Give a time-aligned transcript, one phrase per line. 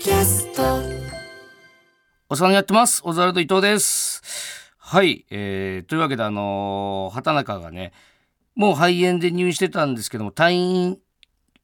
[0.00, 0.62] キャスト
[2.30, 3.02] お世話になってます。
[3.04, 4.72] オズワルド伊藤です。
[4.78, 7.92] はい、えー、というわけであのー畑中がね、
[8.54, 10.98] もう肺炎で入院してたんですけども、退院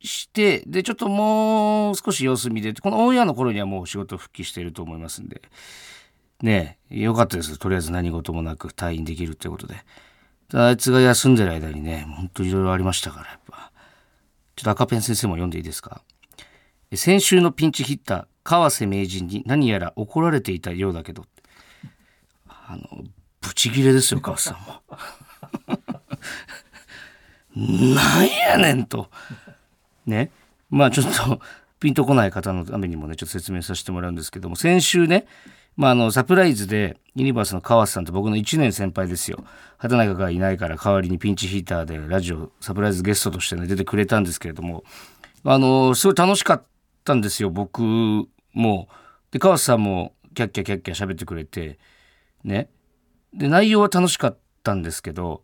[0.02, 5.40] して、で、ちょっともう少し様子見で、このオンエアの頃にはもう仕事復帰してると思いますんで、
[6.42, 7.58] ねえ、よかったです。
[7.58, 9.76] とりあえず何事もなく退院できるってことで。
[10.52, 13.72] あいつが休んでる間にね、ほんといろいろありましたから、やっぱ。
[14.56, 16.02] ちょっと赤ペン先生も読んでいいですか？
[16.94, 21.24] 先週のピンチヒッター川瀬名人に何やら怒られていたようだけど。
[22.48, 23.04] あの
[23.40, 24.82] ブチギレですよ川瀬さんも。
[27.94, 29.08] なんやねんと。
[30.04, 30.30] ね。
[30.70, 31.40] まあちょっと
[31.80, 34.56] ピンとこない方のためにもねちょっと説明させてもらうんですけども。
[34.56, 35.26] 先週ね
[35.76, 39.44] まあ、あのサプライズでユニバースの川瀬さんと僕の1年先輩ですよ。
[39.76, 44.84] 畑中がいないから代わりにピンチヒーターでラジオサプライズゲストとして、ね、出てくれたんですけれども。
[45.44, 46.64] あのすごい楽しかった
[47.06, 47.82] たんですよ僕
[48.52, 48.88] も。
[49.30, 51.78] で川瀬さんもキャッキャキャッキャ喋ってくれて
[52.44, 52.68] ね。
[53.32, 55.42] で内容は楽しかったんですけど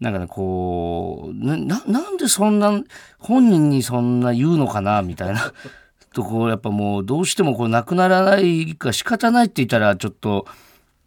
[0.00, 2.82] なんかねこうなんでそんな
[3.18, 5.52] 本人にそんな言うのかなみたいな。
[6.12, 10.46] とこやっぱもうどうしてもこうなくならないか仕方ないって言ったらちょっと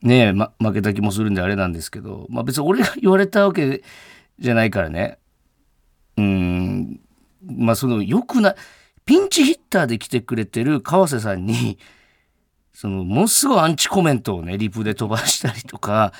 [0.02, 3.84] ねえ、ま、負けた気もするんであれなんですけど、まあ、別に俺が言われたわけ
[4.38, 5.18] じゃないからね。
[6.18, 7.00] うん。
[7.42, 8.56] まあそのよくない
[9.08, 11.80] ピンチヒッターで来てくれてる川瀬さんに
[12.74, 16.14] そのものすごいアンチコメントをねリプで飛ばしたりとか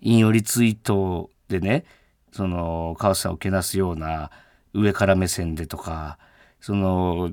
[0.00, 1.84] 引用リツイートでね
[2.32, 4.30] その川瀬さんをけなすような
[4.72, 6.18] 上から目線でとか
[6.60, 7.30] その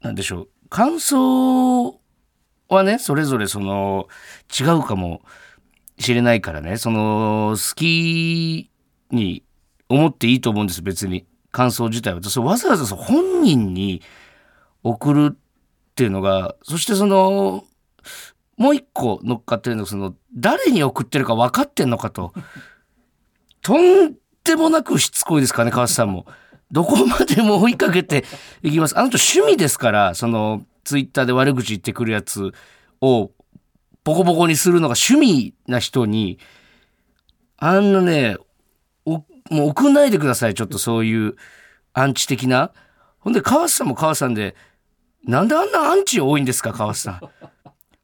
[0.00, 2.00] なんでしょう感想
[2.68, 4.08] はねそれぞれその
[4.58, 5.20] 違うかも
[5.98, 8.70] しれないからねその好き
[9.10, 9.42] に
[9.88, 11.26] 思っていいと思うんです別に。
[11.56, 14.02] 感想自体はそわざわざそ本人に
[14.82, 15.36] 送るっ
[15.94, 17.64] ていうのがそしてその
[18.58, 22.34] もう一個乗っかってるのがその誰に送ってるか分かってんのかと
[23.62, 24.12] とん
[24.44, 26.26] でもなくしつこいですかね川瀬さんも。
[26.70, 28.24] どこまでも追いかけて
[28.62, 28.98] いきます。
[28.98, 32.52] あの人趣味ですから、そのツイッターで悪口言ってくるやつ
[33.00, 33.30] を
[34.04, 36.38] ボコボコにするのが趣味な人に、
[37.56, 38.36] あんなね、
[39.50, 40.54] もう送んないでください。
[40.54, 41.36] ちょっとそういう
[41.92, 42.72] アンチ的な。
[43.18, 44.54] ほんで、川瀬さんも川瀬さんで、
[45.24, 47.20] なんであんなアンチ多いんですか、川瀬さん。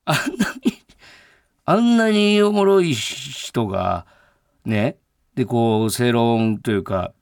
[0.04, 0.82] あんなに、
[1.64, 4.06] あんなにおもろい人が、
[4.64, 4.96] ね、
[5.34, 7.12] で、こう、正論というか、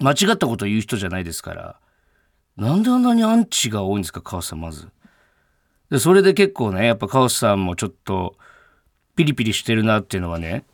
[0.00, 1.76] 間違ったことを言う人じゃないですから
[2.56, 4.88] なんであんなにアンチが多いんですか川瀬さんまず
[5.90, 8.36] でそれで結構ねやっぱ川瀬さんもちょっと
[9.14, 10.64] ピリピリしてるなっていうのはね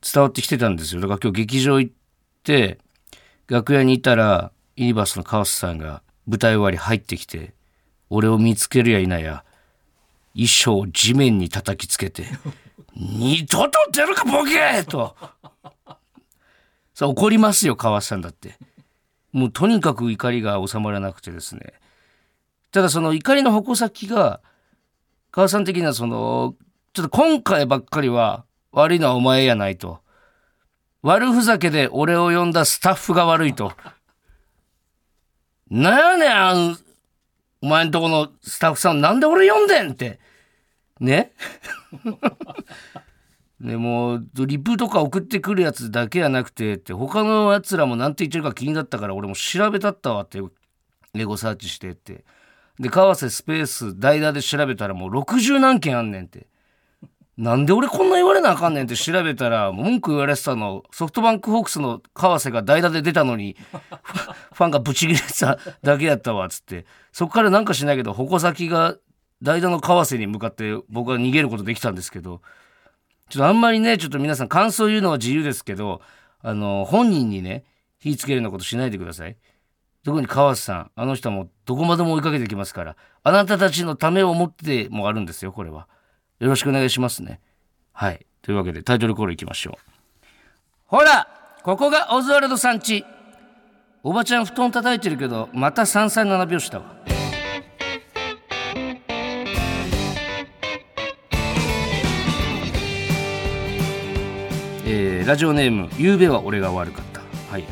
[0.00, 2.03] 伝わってきてたんですよだから今日劇場行って
[3.48, 7.54] 楽屋にいたらユニバースの川瀬さんが舞台終わり入ってきて
[8.10, 9.44] 俺を見つけるや否や
[10.34, 12.24] 衣装を地面に叩きつけて
[12.94, 15.16] 「二度と出るかボケ!」と。
[16.94, 18.56] さあ怒りますよ川瀬さんだって。
[19.32, 21.72] もうとにかく怒りが収まらなくてですね。
[22.70, 24.40] ただその怒りの矛先が
[25.32, 26.54] 川瀬さん的にはその
[26.92, 30.03] ちょっと今回ばっかりは悪いのはお前やないと
[31.04, 33.72] 悪ふざけで俺を呼んだスタッフが悪いと。
[35.68, 36.78] なんやねん
[37.60, 40.18] お前んとこのスタッフさんなんで俺呼んでんって。
[41.00, 41.32] ね？
[43.60, 50.40] で もうリプとか送ってくるやつだけやなくてって他のやつらも何て言ってるか気になったから俺も調べたったわって
[51.14, 52.24] エゴサーチしてって。
[52.78, 56.46] で川瀬スペース代打で調べたらもう60何件あんねんって。
[57.36, 63.56] なんで俺こんな言われなあかんねんって調べたら文句言われてたのソフトバンクホークスの川瀬が代打で出たのに
[64.54, 68.96] ファンがブチギレてただけやったわつってそっからなんかしないけど矛先が
[69.42, 72.40] 代打の川瀬に向かって僕は逃げることできたんですけど
[73.28, 76.00] ちょっとあんまりね、ちょっと皆さん感想言うのは自由ですけど、
[76.40, 77.64] あの、本人にね、
[77.98, 79.36] 火つけるようなことしないでください。
[80.04, 85.88] 特に川瀬さん、あの人もどこまでも追いかけてきますから、あなたたちのためを思ってもあるんですよ、これは。
[86.40, 87.40] よろしくお願いしますね。
[87.92, 88.26] はい。
[88.42, 90.26] というわけでタイトルコールいきましょう。
[90.86, 91.28] ほら
[91.62, 93.04] ここがオズワルドさんち
[94.02, 96.84] おばちゃん布団叩いてるけど、また337拍子だわ。
[104.86, 107.64] えーラジオネーム「ゆうべは俺が悪かった」はい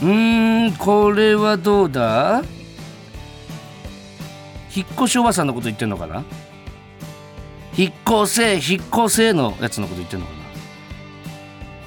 [0.00, 2.42] うんこれはどうだ？
[4.74, 6.22] 引っ越しおばさんのこと言ってんのかな？
[7.76, 7.92] 引っ
[8.24, 10.38] 越せ引っ越せのやつのこと言ってんのかな。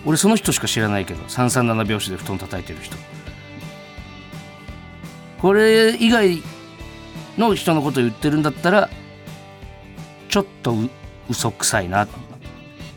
[0.06, 2.96] 俺その人しか知らないけど337拍子で布団叩いてる人。
[5.42, 6.42] これ以外
[7.38, 8.90] の人のこと言ってるんだったら
[10.30, 10.76] ちょっと
[11.30, 12.08] 嘘くさいな。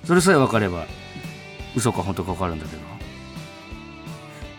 [0.05, 0.87] それさえ分かれば
[1.75, 2.83] 嘘か本当か分かるんだけど。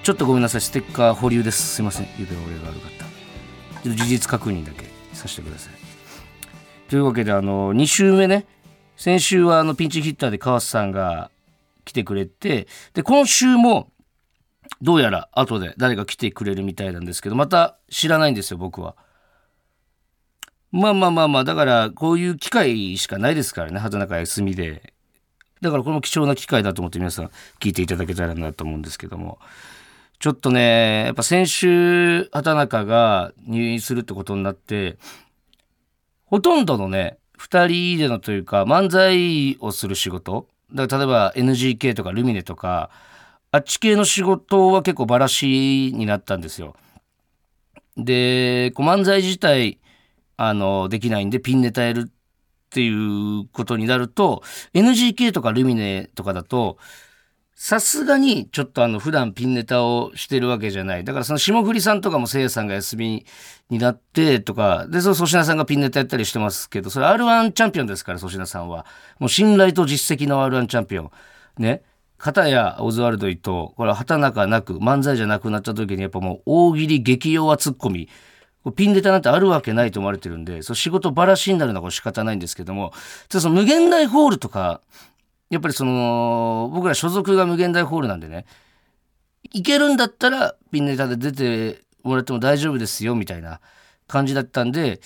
[0.03, 1.75] ちょっとごめんなさいステッカー保留です。
[1.75, 2.07] すいません。
[2.17, 2.91] 指折れが悪かっ
[3.83, 3.89] た。
[3.89, 5.82] 事実確認だけさせてください。
[6.93, 8.45] というわけであの2週目ね
[8.97, 11.31] 先週はあのピンチヒッターで川瀬さんが
[11.85, 13.89] 来てくれてで今週も
[14.79, 18.95] どうやら後で誰か来てくれるみたいなんですけどまた知らないんですよ僕は。
[20.71, 24.93] まあまあまあまあだからこういう機会しかないですからね畑中休みで。
[25.61, 29.39] だからこれも貴重な機会だと思って皆さん聞いていただけたらなと思うんですけども。
[30.19, 34.97] ちょっとねやっぱ先週畑中が入院するってことになって
[36.33, 42.89] ほとんどのね2人でのというか漫才をする仕事だから例えば NGK とかルミネとか
[43.51, 46.75] あっち系の仕事は結構バラシになったんですよ。
[47.97, 49.77] でこう漫才自体
[50.35, 52.11] あのできないんでピンネタやるっ
[52.71, 54.41] ていうことになると
[54.73, 56.79] NGK とかルミネとかだと
[57.55, 61.03] さすがにちょっとあの普段ピンネタをしてるわけじゃない。
[61.03, 63.25] だからその霜降りさんとかもせいやさんが休み
[63.69, 68.85] になってとかでその粗品さんがピンネタやったりしてますけどそれ r 1チャンピオンですから粗品さんは。
[69.19, 71.11] もう信頼と実績の r 1チャンピオン。
[71.57, 71.83] ね。
[72.17, 73.43] 片やオズワルド伊藤。
[73.43, 78.09] これは畑中なく漫才じゃなくなった時にやっぱもう大喜利激弱ツッコミ。
[78.71, 82.93] ピンネタなんてあるわけないと思われてるんで、そう仕事ばらしになるのは仕方ないんですけども、
[83.27, 84.79] ただその無限大ホールとか、
[85.53, 88.45] やっぱりその、僕ら所属が無限大ホールなんでね、
[89.51, 93.61] いけるんだったらピンネタで出てもらっても大丈夫ですよみたいな
[94.07, 94.99] 感じだったんで、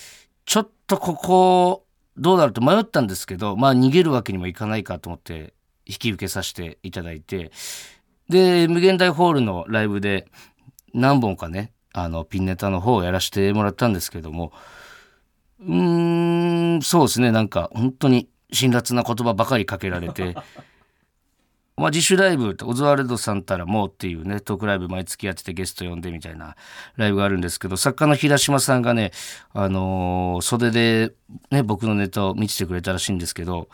[0.46, 1.86] ちょっとここ
[2.16, 5.54] どうなると迷ったんですけど、まあ逃げるわけにもいかないかと思って
[5.86, 7.52] 引き受けさせていただいて、
[8.30, 10.30] で、無限大ホールのライブで
[10.94, 14.54] 何本かね、あの、ピンネタの方をやらせてもらったんですけども、
[15.60, 20.36] うーん、そうですね、なんか本当に辛辣な言葉ばかりかけられて、
[21.78, 26.56] まあ自主ライブ、ってオズワルドさんたらもうっていうね、トークライブ毎月やっててゲスト呼んでみたいな
[26.96, 29.12] ライブがあるんですけど、作家の平島さんがね、
[29.54, 31.14] あのー袖で
[31.52, 33.70] ね、僕のネタを見ててくれたらしいんですけど、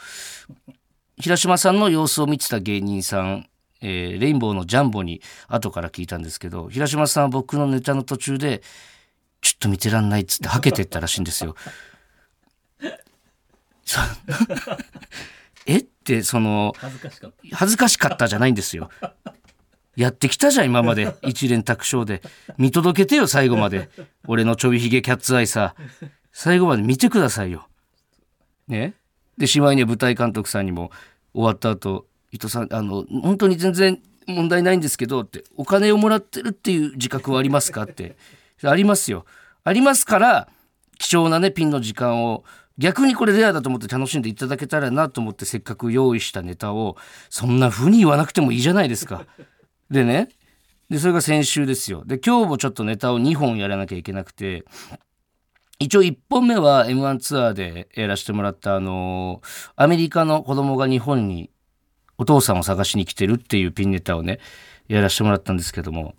[1.18, 3.48] 平島さんの様子を見てた芸人さん、
[3.80, 8.64] えーレインボーのジャンボに後から聞いたんですけど、平島さんは僕のネタの途中で、
[9.40, 11.56] ちょっと見てらんないっつってはけてったらしいんですよ。
[13.86, 14.00] そ
[15.66, 18.90] えって、その、恥ずかしかった恥ずかしかったじゃないんですよ。
[19.96, 21.16] やってきたじゃん、今まで。
[21.22, 22.22] 一連卓勝で。
[22.58, 23.90] 見届けてよ、最後まで。
[24.28, 25.76] 俺のちょびひげキャッツアイさ。
[26.32, 27.68] 最後まで見てくださいよ。
[28.68, 28.96] ね？
[29.38, 30.92] で、しまいには舞台監督さんにも
[31.34, 37.84] 終わった後、伊藤さん、あの、本当に全然問題ないんですけど、って、お金をもらってるっていう自覚はありますか？
[37.84, 38.18] って。
[38.64, 39.26] ありますよ。
[39.64, 40.50] ありますから、
[40.98, 42.44] 貴重なね、ピンの時間を、
[42.78, 46.98] 逆にこれレアだと思って楽しんでいただけたらなと思ってせっかく用意したネタを、
[47.30, 49.26] そんな風に言わなくてもいいじゃないですか。
[49.92, 50.30] でね、
[50.90, 52.04] で、それが先週ですよ。
[52.06, 54.66] で、今日もちょっとネタを2本やらなきゃいけなくて、
[55.80, 59.42] 一応1本目は M1 ツアーでやらせてもらった、あの
[59.76, 61.50] アメリカの子供が日本に
[62.18, 64.40] お父さんを探しに来てるっていうピンネタをね、
[64.88, 66.16] やらせてもらったんですけども、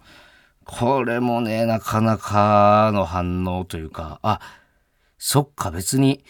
[0.65, 4.41] これもね、なかなかの反応というか、あ、
[5.19, 6.25] そっか別に、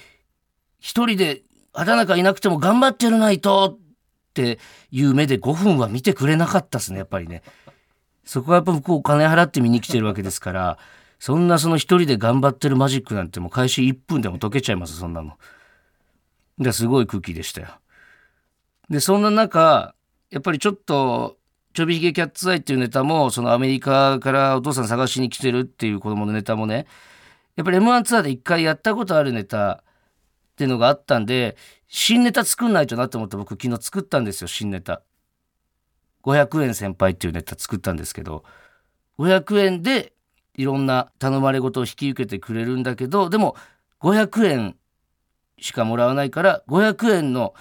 [0.85, 1.41] 一人で
[1.73, 3.79] 畑中いなくても頑張ってるないとっ
[4.35, 4.59] て
[4.91, 7.43] いう目で5分は見てくれなかったですね、やっぱりね。
[8.27, 10.79] そこはやっぱ僕お金払って見に来てるわけですから、
[11.19, 15.39] そんなその一人で頑張ってるマジックなんてもう開始1分でも解けちゃいます、そんなの。
[16.59, 17.69] ですごい空気でしたよ。
[18.91, 19.95] で、そんな中、
[20.31, 21.39] やっぱりちょっと、
[21.73, 26.87] ちょびひげキャッツアイっていうネタも、そのアメリカからお父さん探しに来てるっていう子供のネタもね、
[27.57, 29.84] やっぱり M1 ツアーで一回やったことあるネタ
[30.55, 31.57] っていうのがあったんで、
[31.89, 35.03] 新ネタ作んないとなと思って僕昨日作ったんですよ、新ネタ。
[36.23, 38.45] 500円先輩っていうネタ作ったんですけど、
[39.19, 40.13] 500円で
[40.57, 43.57] いろんな頼まれ事を引き受けてくれるんだけど、でも
[44.01, 44.77] 500円
[45.59, 47.55] しかもらわないから、500円の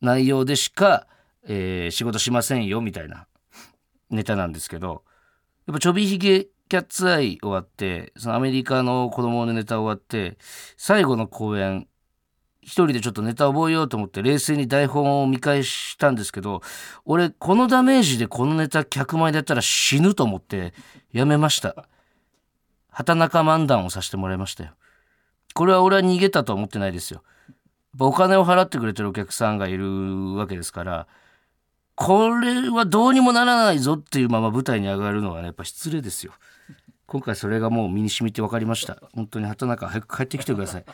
[0.00, 1.06] 内容でしか、
[1.44, 3.26] えー仕事しませんよみたいな
[4.10, 5.04] ネタなんですけど、
[5.66, 10.38] やっぱちょびひげキャッツアイ終わって、そのアメリカの子供のネタ終わって、
[10.76, 11.88] 最後の公演、
[12.62, 16.62] 一人でちょっとネタ覚えようと思って冷静に台本を見返したんですけど、
[17.04, 20.74] 俺このダメージでこのネタ客前でやったら死ぬと思って
[21.12, 21.88] やめました。
[22.90, 24.70] 畑中漫談をさせてもらいましたよ。
[25.54, 27.22] これは俺は逃げたと思ってないですよ。
[27.98, 31.06] お金を払ってくれてるお客さんがいるわけですから、
[31.94, 36.32] これはどうにもならないぞっていうまま舞台に上がるのはね、やっぱ失礼ですよ。
[37.10, 40.84] 今回それがもう身に染みて分かりました本当に畑中早く帰ってきてください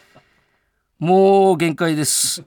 [0.98, 2.42] もう限界です。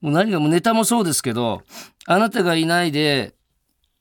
[0.00, 1.62] もう何がもうネタもそうですけど
[2.06, 3.34] あなたがいないで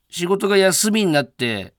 [0.10, 1.74] 仕事が休みになって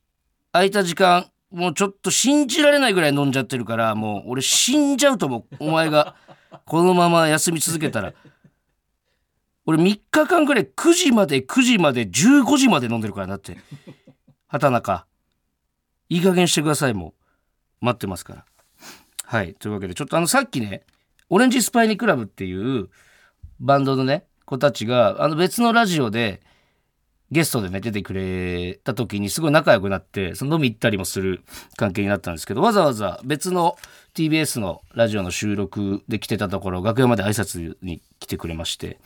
[0.52, 5.56] 空いた時間もうちょっと信じられないぐらい飲んじゃってるからもう俺死んじゃうと思う。
[5.60, 6.14] お前が
[6.64, 8.12] このまま休み続けたら。
[9.66, 13.56] 俺3日間ぐらい9時まで9時まで15時まで飲んでるからなって。
[14.46, 15.06] 畑中。
[16.08, 17.14] いい加減してくださいも
[17.80, 17.84] う。
[17.86, 18.44] 待ってますから。
[19.24, 19.54] はい。
[19.54, 20.82] というわけでちょっとあのさっきね
[21.34, 22.90] オレンジスパイニクラブっていう
[23.58, 26.40] バンドのね子たちがあの別のラジオで
[27.32, 31.42] ゲストでね出てくれた時にすごい仲良くなってその飲み行ったりもする
[31.74, 33.76] 関係になったんですけどわざわざ別の
[34.14, 39.00] TBS のラジオの収録で来てたところ楽屋まで挨拶に来てくれまして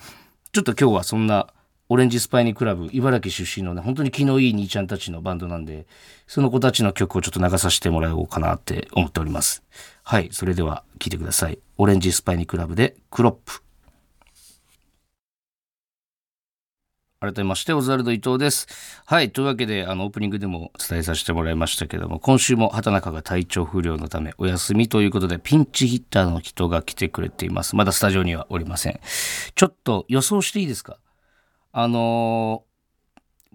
[0.52, 1.46] ちょっと今日はそんな
[1.90, 5.86] オレンジスパイニクラブ茨城出身のね本当に気のいい兄ちゃんたちのバンドなんで
[6.26, 9.62] その子たちの曲をちょっと流させてもらおうかなって思っております
[10.02, 13.62] はいそれでは聴いてくださいオレンジスパイニクラブでクロップ
[17.20, 18.68] 改めまして、オズワルド伊藤です。
[19.04, 19.32] はい。
[19.32, 27.74] というわけで、あの、オープニングでも伝えさせてもらいましたけども、今週も畑中が体調不良のためお休みということで、ピンチヒッターの人が来てくれています。
[27.74, 29.00] まだスタジオにはおりません。
[29.56, 30.98] ちょっと予想していいですか？
[31.80, 32.68] あのー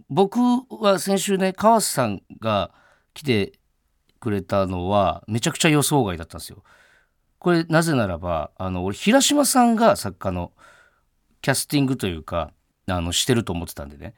[0.10, 0.40] 僕
[0.70, 2.72] は先週ね、川瀬さんが
[3.14, 3.54] 来て
[4.20, 6.64] くれたのは、めちゃくちゃ予想外だったんですよ。
[7.38, 10.52] これ、なぜならば、あの、俺、平島さんが作家の
[11.42, 12.54] キャスティングというか、
[12.88, 14.14] あのしてると思ってたんでね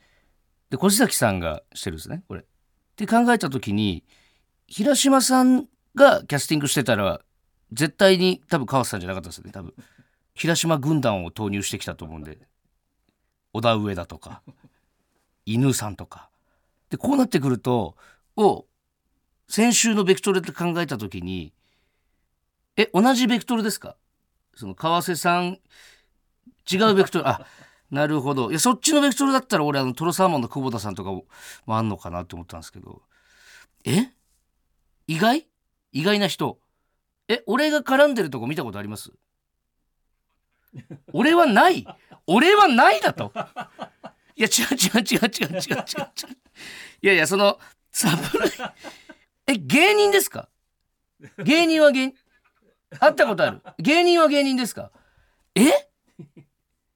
[0.70, 2.42] で越崎さんがしてるんですねこれ。
[2.42, 2.44] っ
[2.96, 4.04] て考えた時に
[4.68, 7.22] 平島さんがキャスティングしてたら
[7.72, 9.74] 絶対に多分川瀬さんじゃなかったですよね多分
[10.34, 12.40] 平島軍団を投入してきたと思うんで
[13.56, 14.42] 小田上だとか
[15.46, 16.30] 犬さんとか。
[16.90, 17.96] でこうなってくると
[18.36, 18.66] を
[19.48, 21.54] 先週のベクトルで考えた時に
[22.76, 23.96] え同じベクトルですか？
[24.56, 25.60] その川瀬さん
[26.70, 27.46] 違うベクトルあ
[27.92, 28.50] なるほど。
[28.50, 31.26] いやそっちのベクトルだったら俺あのトロサーモンの久保田さんとかも
[31.68, 33.04] あんのかなって思ったんですけど。
[33.86, 34.10] え？
[35.08, 35.48] 意外？
[35.94, 36.60] 意外な人。
[37.30, 39.12] え俺が絡んでるとこ見たことあります？
[41.14, 41.88] 俺はない。
[42.28, 43.32] 俺はないだと。
[44.36, 46.38] いや違う違う違う違う違う違う違う。
[47.02, 47.60] いやいやその
[47.92, 48.50] サプライ
[49.48, 50.50] え芸人ですか？
[51.44, 52.16] 芸人は芸人？
[53.00, 53.62] 会ったことある？
[53.78, 54.92] 芸人は芸人ですか？
[55.56, 55.90] え？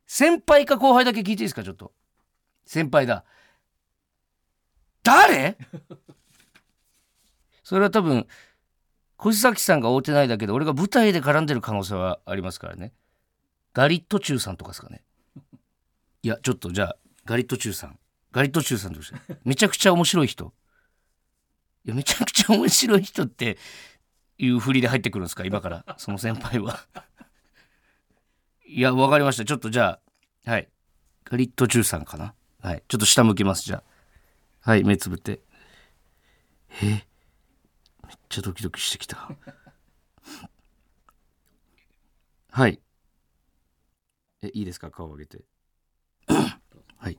[0.08, 1.64] 先輩か後輩だけ聞いていいですか？
[1.64, 1.94] ちょっと。
[2.66, 3.24] 先輩だ。
[5.04, 5.58] 誰？
[7.64, 8.28] それは多分
[9.16, 12.94] 小崎さんが会うてないだけで俺が舞台で絡んでる可能性はありますからね。
[13.74, 15.04] ガリットチューさんとかですかね。
[16.24, 18.00] いやちょっとじゃあガリットチューさん
[18.32, 20.54] ガリットチューさんとしてめちゃくちゃ面白い人
[21.86, 23.58] いやめちゃくちゃ面白い人って
[24.38, 25.46] いう振りで入ってくるんですか？
[25.46, 26.80] 今からその先輩は
[28.72, 29.46] いや、わかりました。
[29.46, 30.00] ちょっとじゃ
[30.46, 30.70] あ、はい。
[31.26, 32.36] ガリット13かな？
[32.62, 32.84] はい。
[32.88, 33.84] ちょっと下向きます、じゃあ。
[34.70, 35.40] はい、目つぶって。
[36.84, 36.86] え？
[36.86, 37.02] めっ
[38.30, 39.28] ちゃドキドキしてきた。
[42.52, 42.80] はい。
[44.44, 44.92] え、いいですか？
[44.92, 45.40] 顔上げて。
[46.28, 47.18] はい。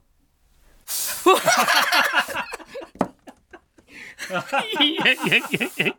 [4.81, 5.43] いやいやいやい
[5.87, 5.95] や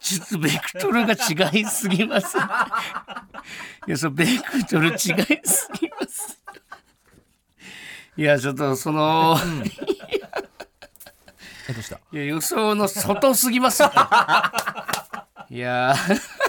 [0.00, 1.16] ちょっとベクトルが違
[1.60, 2.36] いすぎます。
[2.36, 2.40] い
[3.90, 5.16] や、そのベクトル違いす
[5.80, 6.38] ぎます。
[8.16, 9.38] いや、ちょっとその、う
[11.82, 11.96] した？
[12.12, 13.90] いや予想の外すぎますよ。
[15.50, 16.43] いやー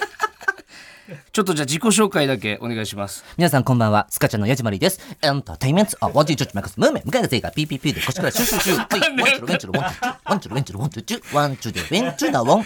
[1.32, 3.24] ちょっとじゃあ自己紹介だけお願いします。
[3.38, 12.66] 皆さんこんばんはスカちゃんのヤジマリーですエンターテインメントあワンチューチマックスムーメン向かいのせいが PPP で腰からシュシュシュは いワンチュルワンチュルワンチュルワンチュルワンチュルワンチュルワンチュルでウェンチュラワンよ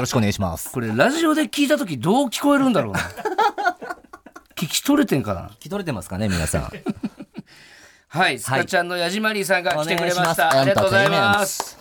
[0.00, 3.00] ろしくお願いしますこれラジオで聞いた時どう聞こえるんだろうな。
[4.54, 6.70] 聞き取れてんかな聞き取れてますかね皆さん
[8.08, 10.60] はい、スカちゃんのヤジマリーさんが来てくれました。
[10.60, 11.76] ありがとうございます。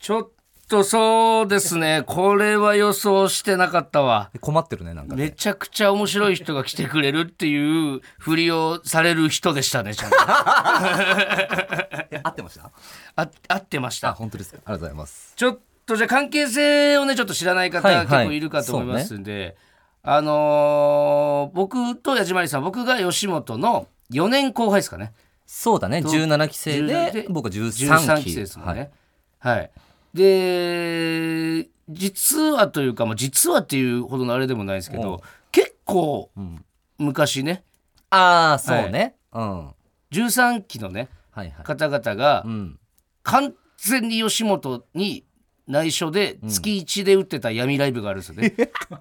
[0.00, 0.30] ちょっ
[0.68, 4.30] とそうですね、 これは予想してなかったわ。
[4.40, 10.16] 困ってるねなんかめねちゃくちゃ面白い人が来てくれるっていうふりをされる人でしたね、ちゃんと。
[12.10, 12.70] え合ってました？
[13.16, 14.14] あ合ってましあた。
[14.14, 19.56] 本当ですかありがとうございますちょっとじゃあ関係性をね、ちょっと知らない方、結構いるかと思いますんで、
[20.02, 25.12] あのー僕と矢島里さん、僕が吉本の4年後輩ですかね。
[25.46, 28.90] そうだね17期生17で僕は13 13期期生ですもんはいね。
[29.38, 29.70] はい。
[30.18, 35.22] で、実はというか、まあ、実はっていうほどのあれでもないですけど、
[35.52, 36.64] 結構うん。
[36.98, 37.62] 昔ね、
[38.10, 39.14] ああそうね。
[39.32, 39.66] うん。
[39.66, 39.74] は
[40.10, 41.52] 13期のね、いはい。
[41.62, 42.78] 方々がうん。
[43.22, 45.24] 完全に吉本に
[45.68, 48.54] 内緒で月1で打ってた闇ライブがあるんですよね、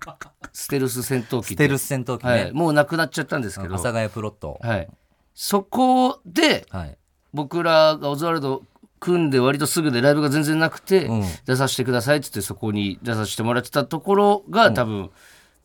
[0.53, 4.59] ステルス戦闘機ステルス戦闘機ね、はい、もうなくなっちゃったんですけど、阿佐ヶ谷プロット。
[4.61, 4.87] はい、
[5.33, 6.97] そこではい。
[7.33, 8.63] 僕らがオズワルド
[8.99, 11.23] 組んで割とすぐでライブが全然なくて、うん。
[11.45, 15.11] 出させてくださいって言ってそこに出させてもらってたところが多分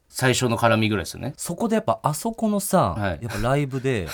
[0.09, 1.35] 最初の絡みぐらいですよね。
[1.37, 3.19] そこでやっぱあそこのさ、はい。
[3.23, 4.09] やっぱライブで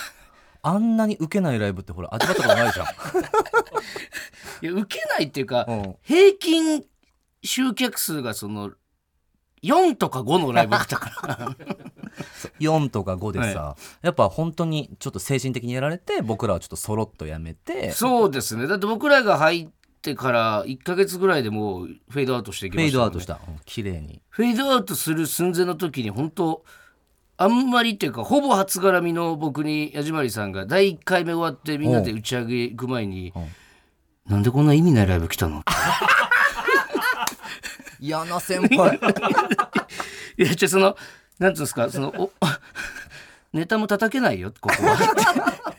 [0.63, 2.87] あんなに受けないライブってほら味わったことないじゃん。
[4.63, 5.97] いや受けないっていうか、うん。
[6.03, 6.85] 平均
[7.43, 8.73] 集客数がその
[9.63, 11.57] 4とか5のライブだったから。
[12.61, 17.93] 4とか5でさ、やっぱ本当にちょっと精神的にやられて僕らはちょっとそろっとやめて。
[17.93, 18.67] そうですね。
[18.67, 19.69] だって僕らが入っ
[20.03, 23.11] てから1か月ぐらいでもうフェードアウトしていきフェーましたもんね。
[23.11, 24.21] ドアウトした、うん綺麗に。
[24.29, 26.65] フェードアウトする寸前の時に本当
[27.41, 33.47] あんまりっていうかほぼ初絡みの僕に矢島りさんが第1回目終わってみんなで打ち上げ行く前にうん
[34.27, 35.63] 「なんでこんな意味ないライブ来たの?」
[38.01, 38.99] 嫌な先輩。
[40.39, 40.97] いやじゃあその
[41.39, 42.31] なんつうんですかそのお
[43.53, 45.65] ネタも叩けないよここは。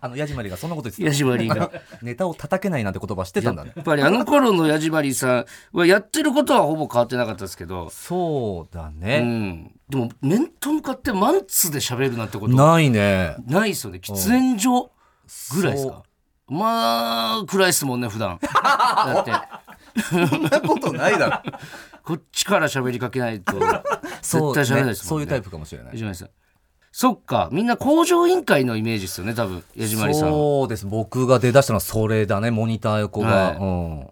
[0.00, 1.56] あの矢島りがそんなこと言って矢島りが。
[1.56, 1.70] た
[2.02, 3.72] ネタを叩けないなんて言葉知ってたんだね。
[3.74, 12.54] やっぱりあの頃の矢島りさんはやってることはほぼ変わってなかったですけど、そうだうね、ん、でも面と向かってマンツで喋るなんてこと。
[12.54, 13.34] なないね。
[13.48, 13.98] いですよね。
[14.00, 14.92] 喫煙所
[15.56, 16.04] ぐらいですか。
[16.46, 18.38] まあ暗いっすもんね普段。
[18.40, 19.32] だって
[20.00, 21.52] そんなことないだろ。
[22.04, 24.94] こっちから喋りかけないと 絶対喋れないねですもんね。
[24.94, 25.92] そういうタイプかもしれない。
[25.92, 26.30] 矢島りさん
[26.90, 27.48] そっか。
[27.52, 29.62] みんな工場委員会のイメージですよね多分。
[29.76, 30.86] 矢島りさんはそうです。
[30.86, 32.50] 僕が出だしたのはそれだね。
[32.50, 33.56] モニター横が、はい。
[33.56, 34.10] うん。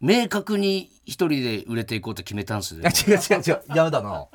[0.00, 2.84] 明確に一人で売れていこうって決めたんすいね。
[2.84, 3.62] や違う違う違う。
[3.74, 4.26] やめだな。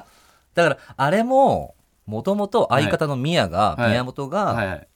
[0.56, 3.90] だからあれももともと相方の宮が、はい。
[3.92, 4.88] 宮本が、はいはい。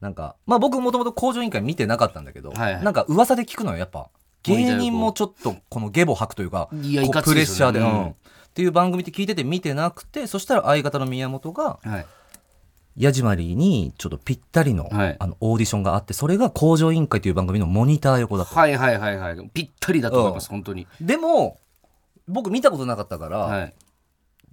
[0.00, 2.84] なんかまあ僕もともと工場委員会見てなかったんだけど、はいはい。
[2.84, 4.10] なんか噂で聞くのよやっぱ
[4.46, 7.86] 芸人もちょっとこのゲボ吐くというかいやいかプレッシャーで、うん。
[7.86, 8.06] うん。
[8.08, 8.14] っ
[8.54, 12.06] ていう番組って聞いてて見てなくてそしたら相方の宮本がはい。
[12.96, 15.16] ヤジマリーにちょっとぴったりの,、はい。
[15.18, 19.50] あのオーディションがあってそれが工場委員会という番組のモニター横だった、はいはいはいはい。
[19.52, 20.86] ぴったりだと思います、本当に。
[21.00, 21.58] でも
[22.26, 23.74] 僕見たことなかったから、はい。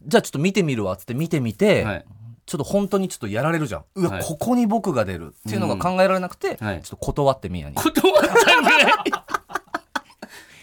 [0.06, 2.06] じゃあちょっと見てみるわっつって見てみて、はい。
[2.46, 3.84] ちょっと本当にちょっとやられるじゃん。
[3.96, 4.24] うわ、はい。
[4.24, 6.82] ここに僕が出るっていうのが考えられなくて、はい。
[6.82, 7.76] ちょっと断って宮に。
[7.76, 9.24] 断ったんぐら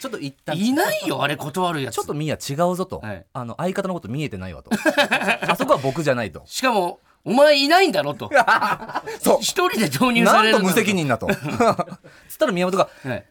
[0.01, 0.57] ちょっと一旦。
[0.57, 1.97] いいないよあれ断るやつ。
[1.97, 3.27] ちょっと宮違うぞと、はい。
[3.35, 4.71] あの相方のこと見えてないわと。
[5.47, 6.43] あそこは僕じゃないと。
[6.47, 8.31] しかもお前いないんだろと。
[9.21, 9.39] そう。
[9.43, 11.29] 一人で導入されるなんと無責任なと。
[12.29, 13.27] つったら宮本がはい。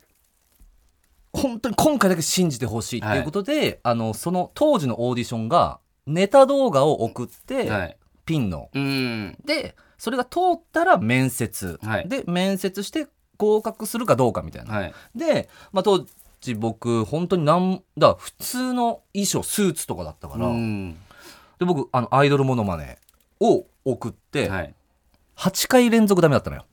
[1.34, 7.98] 本当に今回だけ信じてほしいっていうことで、あのその当時のオーディションがネタ動画を送って、はい。
[8.26, 8.70] ピンの。
[8.72, 9.38] うん。
[9.44, 12.08] でそれが通ったら面接、はい。
[12.08, 14.94] で面接して合格するかどうかみたいな、はい。
[15.16, 16.06] で、まあ、当
[16.41, 20.93] 時僕本当になんだ普通の衣装スーツとかだったから、うん。
[21.60, 22.97] で僕あのアイドルモノマネ
[23.39, 24.73] を送って、はい。
[25.38, 26.65] 8回連続ダメだったのよ、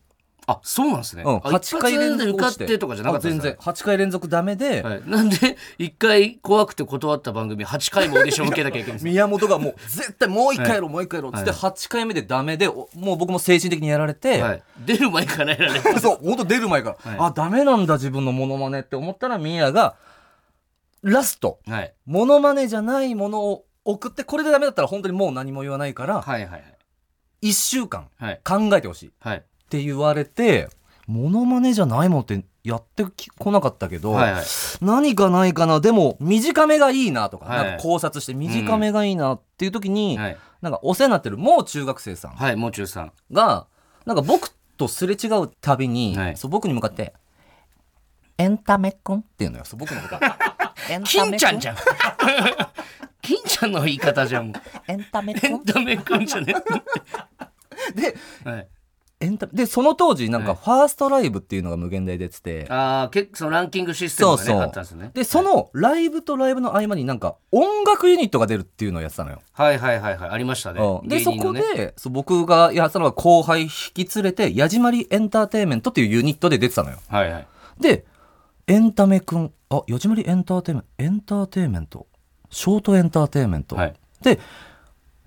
[0.49, 3.75] あそうなんですね、うん、あ8回連続受かってとかじゃなかったんですかあ全然。
[3.75, 15.83] 8回連続ダメで、はい、なんで一回怖くて断った番組8回もオーディション受けなきゃいけないんですか 宮本がもう絶対もう一回やろう、もう一回やろうっつってはい8回目でダメでおもう僕も精神的にやられて、はい、出る前からやられる。
[16.01, 17.21] そう本当出る前から、はい。
[17.29, 19.97] あダメなんだ自分のモノマネって思ったら宮が
[21.03, 21.59] ラスト。
[21.67, 21.95] はい。
[22.07, 26.65] モノマネじゃないものを送ってこれでダメだったら本当にもう何も言わないからはいはい
[27.43, 28.41] 1週間はい。
[28.45, 29.09] 考えてほしい。
[29.09, 30.69] っはいて言われて
[31.07, 34.45] モノマネじゃないもんってやってきこなかったけど、はいはい。
[34.81, 40.37] 何かないかなでも短めがいいなとか,、はいなんか考察して短めがいいなっていう時に、はい。
[40.63, 42.33] なんかお世話になってるもう中学生さん。
[42.33, 43.13] はいもう中さん。
[43.31, 43.67] が
[44.05, 46.37] なんか僕とすれ違うたびに、はい。
[46.37, 47.15] そう僕に向かって
[48.39, 49.65] 「エンタメくん」って言うのよ。
[49.65, 51.77] そう僕のことエンタメく金ちゃんじゃん。
[53.23, 54.53] 金ちゃんの言い方じゃん。
[54.89, 55.47] エンタメくん。
[55.47, 56.55] エンタメくんじゃね
[57.95, 58.69] ではい
[59.19, 64.61] エンタでその当時なんかはいファーストライブっていうのが無限大出てて、ああ結構そのランキングシステムがねそうそう。
[64.61, 65.11] あったんですね。
[65.15, 70.31] でそのライブとライブの合間になんか音楽ユニットが出るっていうのをやってたのよ、はいはいはいはい。
[70.31, 70.83] ありましたね。
[70.83, 71.09] うん。
[71.09, 76.99] でそこでそう僕がやってたのが後輩引き連れて矢島りエンターテインメントっていうユニットで出てたのよ。
[77.09, 77.47] はいはい。
[77.81, 78.05] で
[78.67, 82.07] エンタメくんあ矢島りエンターテインメントエンターテインメント？
[82.51, 83.95] ショートエンターテインメント、はい。
[84.21, 84.39] で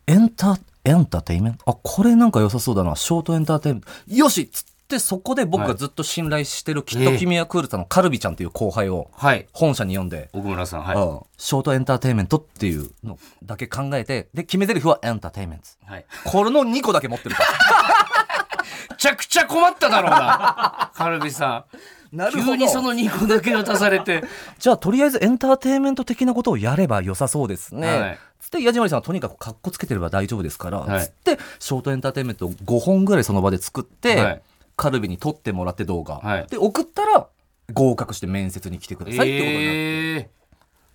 [0.06, 1.70] エンタエンターテインメント？
[1.70, 2.96] あこれなんか良さそうだな。
[2.96, 4.16] ショートエンターテインメント。
[4.16, 4.42] よし！
[4.42, 9.48] っつってそこで僕がずっと信頼してる、きっと君はクールさんのカルビちゃんっていう後輩をはい。
[9.54, 10.98] 本社に呼んで、奥村さんはい。
[10.98, 11.20] うん。
[11.38, 15.66] ショートエンターテインメントっていうのだけ考えてで決め台詞はエンターテインメント。
[15.86, 16.06] はい。
[16.26, 17.50] これの2個だけ持ってるから。
[18.90, 20.92] めちゃくちゃ困っただろうな。
[20.94, 21.80] カルビさな
[22.12, 24.24] 急にその2個だけ渡されて。
[24.60, 28.20] じゃあとりあえずエンターテインメント的なことをやれば良さそうですね、はい。
[28.40, 31.06] つって矢島さんはとにかくかっこつけてれば大丈夫ですから、はい。
[31.06, 34.42] つってショートエンターテインメントを5本ぐらいその場で作って、はい。
[34.76, 36.48] カルビに撮ってもらって動画、はい。
[36.48, 37.28] で送ったら
[37.74, 39.78] 合格して面接に来てくださいってことになって、
[40.16, 40.30] え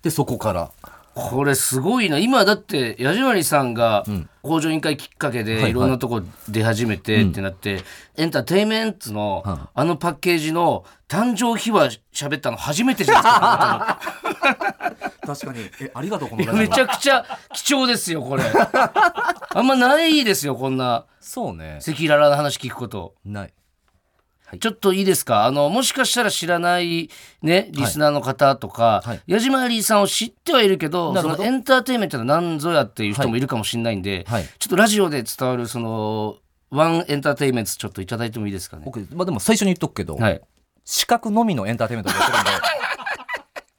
[0.01, 0.03] ー。
[0.03, 0.71] でそこから。
[1.15, 2.19] これすごいな。
[2.19, 4.29] 今だって矢島さんがん。
[4.41, 7.83] 工場委員会きっかけでいろんなとこ出始めてってなって、
[8.17, 9.59] エンターテインメントのうん。
[9.73, 13.99] あのパッケージの誕生秘話喋ったの初めてじゃないですか
[15.25, 15.59] 確かに。
[15.81, 18.43] えありがとうこのめちゃくちゃ貴重ですよこれ。
[19.55, 21.05] あんまないですよこんな。
[21.19, 21.79] そうね。
[21.81, 23.15] 赤裸々な話聞くこと。
[23.25, 23.53] ない。
[24.59, 25.45] ちょっといいですか？
[25.45, 27.09] あのもしかしたら知らない
[27.41, 29.21] ねリスナーの方とか、はい。
[29.27, 33.39] 矢島リーさんを知ってはいるけどそのエンターテインメントが何ぞやっていう人もい。
[33.39, 34.43] るかもしれないんで、はい。
[34.59, 36.37] ちょっとラジオで伝わるその
[36.69, 38.83] ワンエンターテインメントちょっといただいてもいいですかね？
[38.85, 40.41] 僕、まあ、でも最初に言っとくけど、はい、
[40.85, 42.51] 視覚のみのエンターテインメントでやってるんで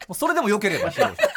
[0.08, 1.28] もうそれでもよければ披露して。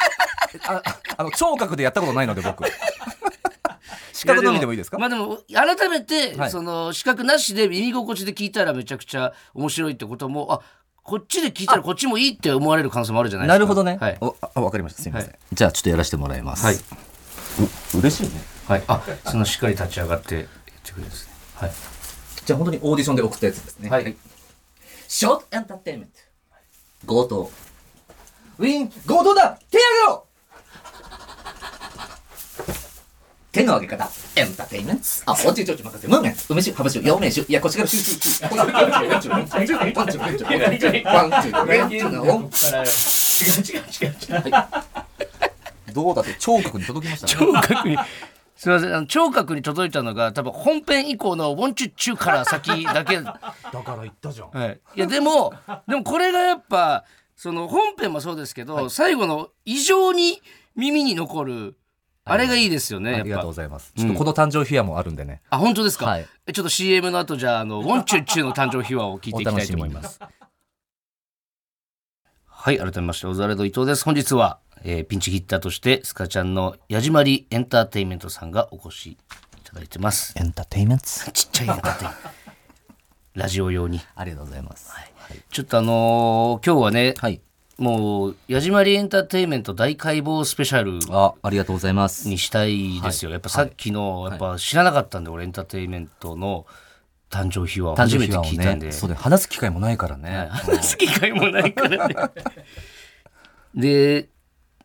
[0.66, 0.82] あ
[1.16, 2.64] あの聴覚でやったことないので僕。
[4.12, 4.98] 視覚のみでもいいですか？
[4.98, 6.50] まあでも改めて、はい。
[6.50, 10.60] その視覚なしで耳心地で聞いたらめちゃくちゃ面白いってこともあ
[11.02, 13.54] こっちで聞いたらこっちもいいって思われる可能性もあるじゃないですか。
[13.54, 15.02] なるほどね、はい、おあわかりました。
[15.02, 15.38] すみません、はい。
[15.52, 16.66] じゃあちょっとやらせてもらいます。
[16.66, 18.42] はい、う嬉しいね。
[18.66, 20.46] はい、あそのしっかり立ち上がってやっ
[20.82, 21.32] てくれるんですね。
[21.54, 21.72] はい。
[22.44, 23.88] じゃあ本当にオーディションで送ったやつですね。
[23.88, 24.16] はい
[25.12, 26.20] ショートエンターテインメント。
[27.08, 27.50] 強盗。
[28.58, 29.58] ウィン、強盗だ。
[29.68, 30.24] 手上げろ。
[33.50, 35.02] 手の上げ方、エンターテインメント。
[35.26, 37.88] あ、おちちょち任せ、ムーメン、梅酒、ハブ酒、陽明酒、いや、こっちから。
[37.88, 38.46] 集中。
[45.92, 47.32] どうだって聴覚に届きましたね。
[47.34, 47.96] 聴覚に
[48.60, 48.94] すみません。
[48.94, 53.40] あの聴覚に届いたのが多分本編以降の「ウォンチュッチュ」から先だけ、は
[53.72, 54.70] だから言ったじゃん。
[54.70, 55.54] い、いやでも
[55.88, 60.42] でもこれがやっぱその本編もそうですけど、最後の異常に
[60.76, 61.78] 耳に残る
[62.26, 63.94] あれがいいですよねありがとうごぱざいます。
[63.96, 65.40] ちょっとこの誕生日はもあるんでね。
[65.48, 66.26] あ本当ですか、はい。
[66.46, 70.20] えちょっと CM の後じゃああの「ウォンチュッチュ」の誕生秘話を聞いていきたいと思います。
[72.44, 74.04] はい改めましてオザレド伊藤です。
[74.04, 79.16] 本日は、えーピンチヒッターとしてスカちゃんの矢島りエンターテインメントさんがお越しい
[79.64, 80.34] ただいてます。
[80.36, 81.04] エンターテインメント？
[81.32, 82.10] ちっちゃいエンターテイン
[83.34, 84.00] ラジオ用に。
[84.14, 84.92] ありがとうございます。
[85.50, 87.40] ちょっとあのー今日はね、はい。
[87.78, 92.28] もう矢島りエンターテインメント大解剖スペシャルあありがとうございます。
[92.28, 96.66] にしたいですよ、やっぱさっきの、やっぱ知らなかったんで、俺エンターテインメントの
[97.30, 100.48] 誕生秘話を初めて聞いたんで、そうで話す機会もないからね、はい。
[100.48, 102.14] 話す機会もないからね。
[103.74, 104.28] で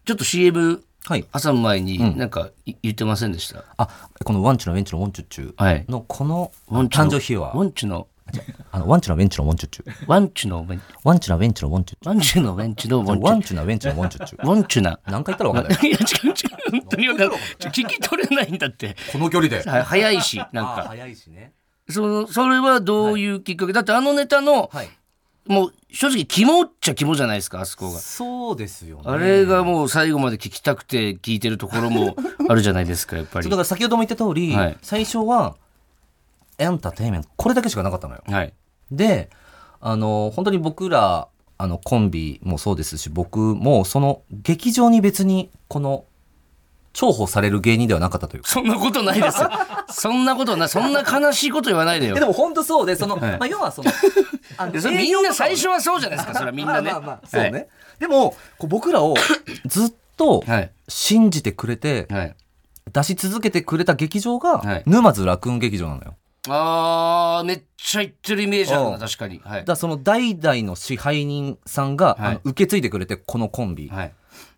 [0.06, 1.26] ちょっと CM はい。
[1.40, 5.54] 挟む前になんかい言ってませんでした、あこのワンチュのウェンチュのウォンチュッチュ。
[5.56, 5.86] はい。
[5.88, 7.56] のこのワンチュの誕生日は。
[7.56, 8.08] ワンチュの
[8.72, 10.06] あのワンチュのウェンチュのウォンチュッチュ。
[10.08, 12.08] ワンチュのウェンワンチュのウェンチュのウォンチュッチ。
[12.08, 14.36] ワンチュのウェンチュのウォンチュワンチュのウェンチュのウォンチュッチ。
[14.36, 15.86] ュュワンチュな何回言ったら分かんない。
[15.88, 16.34] いや違う違う。
[16.72, 17.40] 本当に分かんない。
[17.60, 18.96] ちょ聞き取れないんだって。
[19.12, 19.70] この距離で。
[19.70, 20.86] は早いしなんか。
[20.88, 21.54] 早いしね。
[21.88, 24.90] そのそれはどういうきっかけ、だってあのネタの、はい
[25.48, 28.00] もう正直肝っちゃ肝じゃないですかあそこが。
[28.00, 32.16] そうですよねあれがもう最後まで聞きたくて聞いてるところも
[32.50, 33.46] あるじゃないですかやっぱり。
[33.50, 35.56] だから先ほども言った通り、はい最初は
[36.58, 38.54] エンターテインメントこれだけしかなかったのよはい
[38.92, 39.30] で
[39.82, 41.28] あの本当に僕ら
[41.58, 46.06] あのコンビもそうですし僕もその劇場に別にこの
[47.00, 49.50] 重宝される芸人ではなかったというかそんなことないですよ。
[49.92, 52.26] そんなことないそんな悲しいこと言わないでよえで。
[52.26, 53.92] も本当そうでその、はいまあ、要はその
[54.58, 56.92] あのいやそれみんな最初はそうじゃないですかそれはみんなね。
[56.92, 57.68] まあまあまあそうね、
[58.00, 59.16] でもこう僕らを
[59.66, 62.36] ずっとはい信じてくれてはい。
[62.94, 66.16] 出し続けてくれた劇場が、はい沼津楽雲劇場なのよ
[66.48, 69.42] あーめっちゃ言ってるイメージあるうなん確かに。
[69.44, 69.72] はいだか。
[69.72, 74.14] らその代々の支配人さんが、はいあの受け継いでくれてこのコンビ、はい。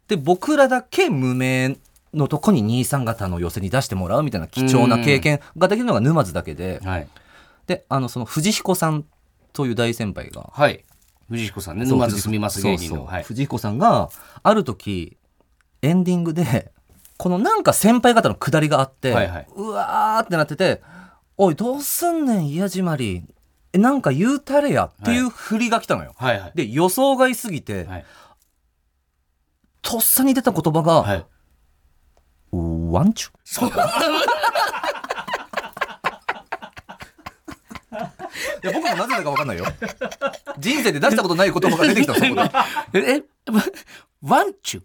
[0.07, 1.77] で僕らだけ無名
[2.13, 7.07] のとこに兄さん方の寄せに出してもらうみたいな貴重な経験ができるのが沼津だけではい。
[7.67, 9.05] であのその藤彦さん
[9.53, 10.83] という大先輩がはい。
[11.29, 13.05] 藤彦さんね沼津住みます芸人の。
[13.05, 14.09] 藤彦さんが
[14.43, 15.17] ある時
[15.81, 16.71] エンディングで
[17.17, 20.81] このなんか先輩方の下りがあって、はいはいうわーってなってて
[21.37, 23.23] 「おいどうすんねん矢島り
[23.73, 26.13] えなんか言うたれや」っていう振りが来たのよ。
[26.15, 26.51] はいはい。
[26.55, 28.05] で予想外すぎて、はい。
[29.81, 31.25] とっさに出た言葉が「はい。
[32.97, 33.77] ワンチュそんない
[38.63, 39.65] や僕もなぜだか分かんないよ。
[40.57, 42.25] 人生で出したことない言葉が出てきたそこ
[42.91, 42.99] で。
[42.99, 43.23] え、え
[44.23, 44.81] ワンチュ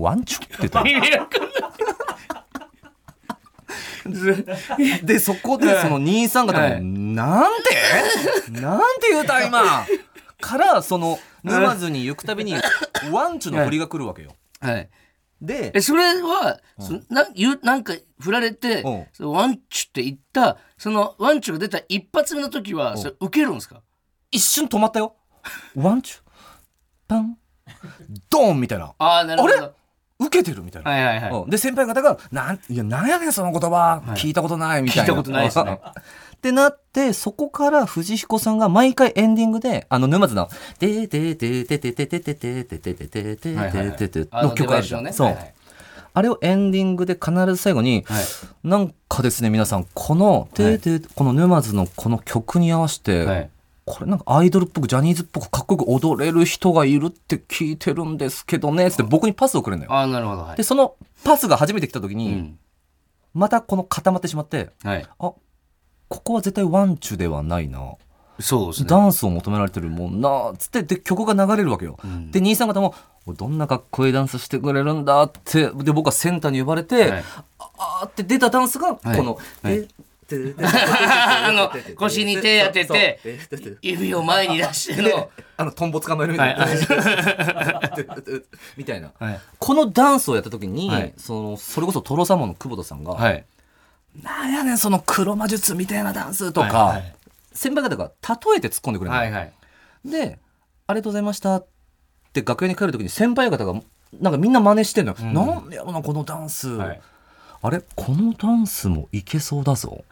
[0.00, 0.84] ワンチュって言った
[5.06, 6.68] でそこでその兄さん方も
[7.14, 7.70] 「なんて？
[8.60, 9.84] なんて言うた今。
[10.40, 12.54] からその沼津に行くたびに
[13.10, 14.32] ワンチュの振りが来るわけよ。
[14.60, 14.88] はい
[15.40, 19.06] でえそれは、そな言うなんか振られて、うん。
[19.12, 23.82] そのワンチュって言ったそのワンチュが出た一発目の時は、それ受けるんですか？
[24.30, 25.14] 一瞬止まったよ。
[25.74, 26.20] ワンチュ？
[27.06, 27.36] パン？
[28.30, 28.94] ドーンみたいな。
[28.98, 29.54] ああなるほど。
[29.54, 29.70] あれ？
[30.18, 31.50] 受けてるみたいな、はいはいはい、うん。
[31.50, 35.02] で先輩方が「なんいやなんやねんその言葉、聞いたことない」みたいな。
[35.02, 35.78] 聞いたことないですね
[36.36, 45.36] ってなってそこから藤彦さんが毎回エンディングであの沼津の「ててててててててててててててはいはいはいてて」あの曲あるじゃんそう
[46.14, 48.24] あれをエンディングで必ず最後にはい
[48.62, 53.50] なんかですね皆さんこの「てて」この沼津のこの曲に合わせて、はい
[53.86, 59.92] これなんかアイドルっぽくジャニーズっぽくかっこよく踊れる人がいるって聞いてるんですけどねつって僕にパスをくれるのよ。
[59.92, 62.58] ああなるほどはいでそのパスが初めて来た時に、うん
[63.32, 65.32] またこの固まってしまってはいあ
[66.08, 67.94] ここは絶対ワンチュではないな。
[68.40, 68.88] そうですね。
[68.88, 72.30] ダンスを求められてるもんなつってで曲が流れるわけよ、ん。
[72.30, 72.94] で兄さん方も
[73.28, 75.70] どんなかっこいいダンスしてくれるんだって。
[75.70, 77.24] で僕はセンターに呼ばれて、はい。
[77.58, 79.74] あーって出たダンスがこの、はい。
[79.74, 79.88] え
[80.60, 83.20] あの腰に手当てて
[83.80, 86.66] 指を前に出してでのあのトンボ捕まえるみたいな、
[88.76, 93.44] みたいな、はいこのダンスをやった時に、はいそのそれこそトロサーモンの久保田さんが「はい
[94.22, 97.14] なんやねんその黒魔術みたいなダンス」とか、はいはい。
[97.52, 99.52] 先輩方が例えて突っ込んでくれるの、はいはい。
[100.04, 100.38] で
[100.86, 101.66] 「ありがとうございました」っ
[102.32, 103.80] て楽屋に帰る時に先輩方が
[104.20, 105.34] なんかみんな真似してんのよ、ん。
[105.34, 107.00] なんでやろなこのダンス、はい。
[107.62, 110.04] あれこのダンスもいけそうだぞ。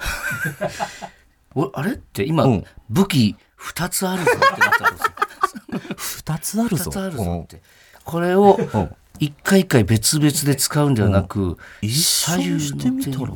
[1.54, 2.64] おあれって今、うん。
[2.90, 6.24] 武器2つあるぞってなったんですよ。
[6.34, 6.90] 2つあるぞ。
[6.90, 7.62] 2つあるぞって。
[8.04, 13.28] これをうんうん一回一回別々で使うんではなく、一緒にしてみたら？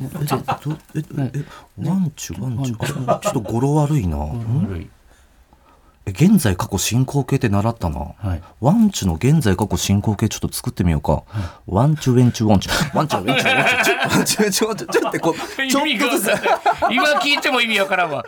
[0.95, 1.45] えどえええ
[1.87, 3.11] ワンチュワンチュ。
[3.11, 4.17] あちょっと語呂悪いな、
[6.05, 8.41] え現在過去進行形って習ったな、はい。
[8.59, 11.23] ワンチュの現在過去進行形ちょっと作ってみようか、
[11.65, 12.97] ワンチュウェンチュワンチュ。
[12.97, 14.09] ワンチュウェンチュ ワンチュ。
[14.09, 16.31] ワンチュウェンチュワンチュちょっとこうちょっとずつ。
[16.91, 18.25] 今聞いても意味わからんわ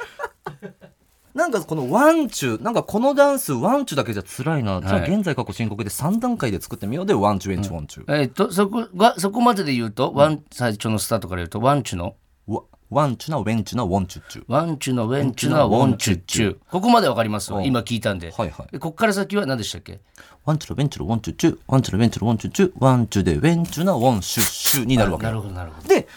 [1.33, 7.05] なんかこのワンチュなんかこのダンスワンチュだけじゃ辛いな、じゃあはい現在過去進行形で3段階で作ってみよう。
[7.05, 12.15] でワンチュウェンチュワンチュ、えっとそこがそこまでで言うと、ワン最初のスタートから言うとワンチュの
[12.47, 17.53] わワンチュなウェンチュなワンチュッチュワンチュのウェンチュのウォンチュッチュここまでわかります？
[17.53, 18.71] わ今聞いたんで、はいはい。
[18.73, 20.01] でこっから先は何でしたっけ？
[20.43, 25.23] ワンチュのウェンチュのワンチュッチュワンチュのウェンチュのワンチュッチュワンチュでウェンチュなワンシュッシュになるわけ。
[25.23, 25.87] なよるほどなるほど。
[25.87, 26.07] で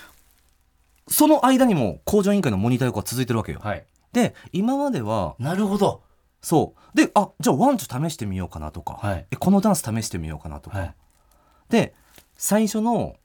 [1.07, 6.03] その間にも工場委員会のモニター役は続いてるわけよ、はいで今まではなるほど。
[6.41, 6.97] そう。
[6.97, 9.27] であじゃあワンチュ試してみようかなとか、はい。
[9.31, 10.95] えこのダンス試してみようかなとか、はい。
[11.69, 11.95] で
[12.37, 13.17] 最初の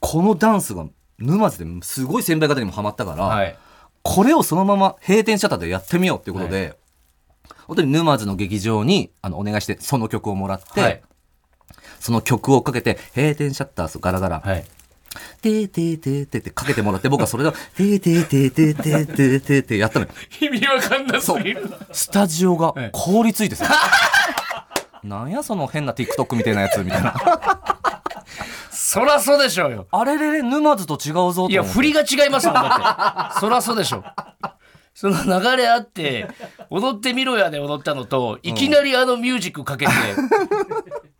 [0.00, 0.86] このダンスが
[1.18, 3.56] 沼津ですごい先輩方にもハマったから、はい。
[4.02, 6.76] これをそのまま閉店シャッターでやってみようっていうことで、
[7.66, 11.02] 本当に沼津の劇場にあのお願いしてその曲をもらって、はい。
[12.00, 14.64] その曲をかけて閉店シャッターガラガラ、はい
[15.40, 20.12] てーてーてーてーってかけてもらって僕はそれをてーてーてーてーてーてーてーってやったのよ。
[20.40, 21.68] 意味わかんなすぎる。
[21.92, 23.66] スタジオがはい凍りついてさ、
[25.02, 27.14] なんやその変な TikTok みたいなやつみたいな。
[28.70, 29.86] そらそうでしょうよ。
[29.90, 33.40] あれれれ沼津と違うぞいや振りが違いますもんだって。
[33.40, 34.02] そらそうでしょ
[34.94, 36.26] その流れあって
[36.70, 39.92] 踊ってみろやで踊ったのといきなりあのミュージックかけて、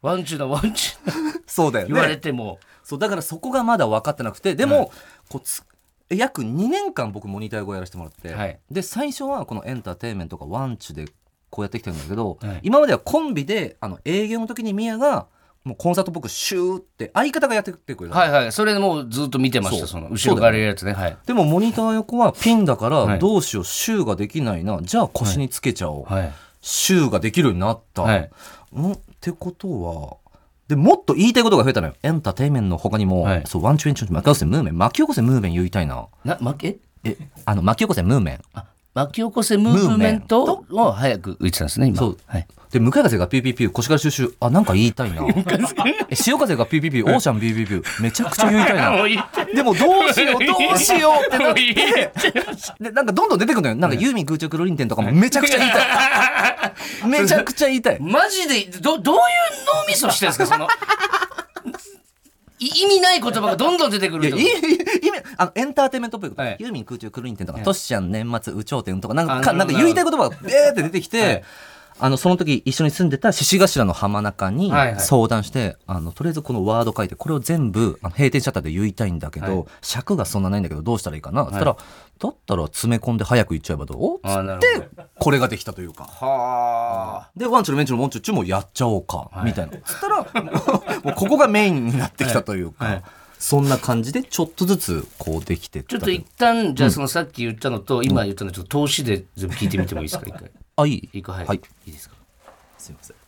[0.02, 1.92] ワンチュだワンチュそうだよね。
[1.94, 4.90] 言われても、そうだからそこがまだ分かってなくてでも、
[5.28, 5.62] こうつ
[6.08, 8.58] 約2年間僕モニターをやらせてもらって、はい。
[8.70, 11.04] で最初はこのエンターテインメントがワンチュで
[11.50, 12.60] こうやってきてるんだけど、はい。
[12.62, 15.26] 今まではコンビであの営業の時にミヤが
[15.64, 18.52] もうコンサートっぽくシューって相方がやってくれる、はいはい。
[18.52, 20.94] それでもうずっと見てましたその後ろからやるやつね。
[20.94, 21.16] はい。
[21.26, 23.08] でもモニター横はピンだかはい。
[23.08, 24.78] らどうしようシューができないな。
[24.80, 26.32] じゃあ腰につけちゃおう、はい。
[26.62, 28.30] シューができるようになった、はい。
[28.74, 28.92] ん？
[28.92, 30.27] ってことは
[30.68, 31.94] でもっと言いたいことが増えたのよ。
[32.02, 33.42] エンターテインメントの他にも、はい。
[33.46, 34.78] そうワンチュエンチュ巻き起こせムーメン。
[34.78, 36.06] 巻き起こせムーメン言いたいな。
[36.24, 38.40] な負けえあの巻き起こせムーメン。
[38.52, 41.98] あ巻き起こせムーブメントを早く言ってたんですね今。
[41.98, 42.16] そう。
[42.26, 42.46] はい。
[42.70, 45.22] で向かい風がピューピューピュー腰からシューシューあなんか言いたいな。
[46.10, 48.92] え潮風がピューピューピューオーシャンビュービュービューめちゃくちゃ言いたいな。
[49.54, 52.12] でもどうしようどうしようってなって。
[52.80, 53.74] でなんかどんどん出てくるのよ。
[53.74, 57.08] なんかユーミン空中クロリンテンとかもめちゃくちゃ言いたい。
[57.08, 57.98] めちゃくちゃ言いたい。
[58.00, 59.22] マジでどどういう
[59.82, 60.66] 脳みそしてるんですかその。
[60.66, 60.68] い
[62.58, 66.42] 意味ない言葉がどんどん出てくるいや、いい、意味、あの、エンターテインメントっぽいこと。
[66.42, 66.56] はい。
[66.58, 71.44] ユーミン空中クルリンテンとか、はいトシちゃん年末有頂天とか、なんあか、かなんか言いたい言葉がベーって出てきて、はい
[72.00, 75.00] あのその時一緒に住んでた獅子頭の浜中にはいはい。
[75.00, 79.66] 相談して、あのとりあえずこのワード書いてこれを全部あの閉店シャッターで言いたいんだけど、はい。
[79.82, 81.44] 尺がそんなないんだけどどうしたらいいかな、い。
[81.46, 81.76] そしたら
[82.18, 84.20] だったら詰め込んで早く言っちゃえばどう？
[84.22, 86.04] あーなるほどでこれができたというか。
[86.04, 89.44] はでワンチュルメンチュルモンチュッチュもやっちゃおうか、はい。
[89.46, 89.72] みたいな。
[89.84, 90.18] そしたら
[91.02, 92.94] もうここがメインになってきたというか、はい。
[92.94, 93.02] はい
[93.40, 100.26] そんな感じでちょっとずつこうできてちょっと一旦じゃあそのさっき言ったのと今言ったのちょっと投資で全部聞いてみてもいいですか？
[100.26, 101.08] 一回あいい？
[101.12, 101.60] いいかはい、はい。
[101.86, 102.14] い、いですか？
[102.78, 103.16] すいません。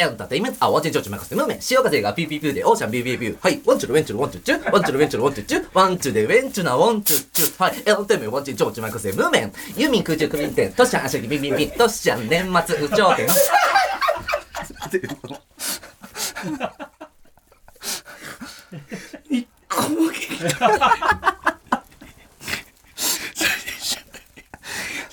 [0.00, 3.36] エンターテインメント、あ、ワンチンチョウチョ任せムーメン、潮風がピーピーピーで、オーシャンビービービー。
[3.40, 7.62] はい、ワンチュルウェンチュルワンチュチュ、ワンチュルウェンチュルワンチュチュ、ワンチュでウェンチュなワンチュチュ。
[7.62, 13.28] はい、エンターテインメント、ワンチンチョウチョ任せムーメン、ユーミン空中区民店、トシちゃん、アシャギビンビンビン、トシちゃん、年末、有頂天。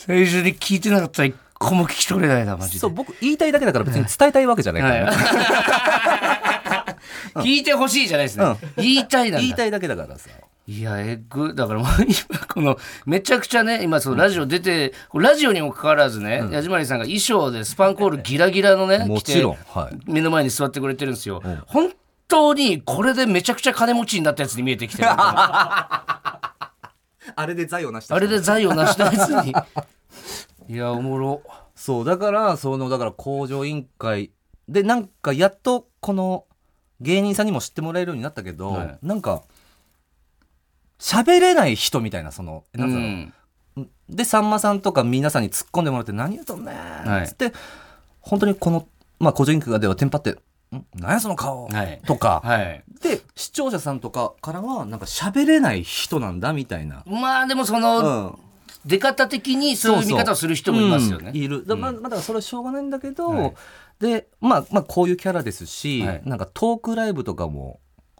[0.05, 2.79] 最初に聞いてなかったら一個も聞き取れないなマジで。
[2.79, 6.95] そう、僕言いたいだけだから別に伝えたいわけじゃないから、は
[7.37, 9.41] い、 聞いてほしいじゃないですね、言いたいなんだ。
[9.41, 10.29] 言いたいだけだからさ。
[10.67, 19.97] いやえぐだからもう今このめちゃくちゃね今そのラジオ出て、ラジオにもかかわらずね、矢島さんが衣装でスパンコールギラギラのねもちろんはい。
[20.11, 21.91] 目の前に座ってくれてるんですよ、本
[22.27, 25.09] 当にこれでめちゃくちゃ金持ちになったやつに見えてきてる。
[25.11, 26.41] あ
[27.35, 29.53] あれで財を成したれで財を成したやつに
[30.67, 31.41] いやおもろ。
[31.75, 34.31] そうだからそのだから工場委員会。
[34.67, 36.45] でなんかやっとこの
[37.01, 38.97] 芸人さんにも知ってもらえるようになったけど、はい。
[39.03, 39.43] なんか
[40.99, 43.01] 喋れない人みたいなそのうなんだろ
[43.77, 43.89] う、ん。
[44.09, 46.75] でさんまさんとか皆さんに突っ込んでもらって「何言うとんねん」
[47.23, 47.27] い。
[47.27, 47.53] つって
[48.21, 48.87] 本当にこの、
[49.19, 50.31] まあ、工場委員会ではテンパって
[50.73, 50.85] 「ん？
[50.95, 52.01] 何やその顔」はい。
[52.07, 52.83] とか、はい。
[53.01, 57.03] で視聴者さんとかからはなんか喋れない人なんだみたいな。
[57.05, 58.44] まあでもその、うん
[58.85, 61.31] 出方的にそういう見方をする人もいますよね。
[61.31, 61.65] うんいる。
[61.65, 63.53] だ,、まあ、まあだからそれはしょうがないんだけど、はい。
[63.99, 66.21] で、まあ、まあこういうキャラですし、はい。
[66.25, 67.79] なんかトークライブとかも、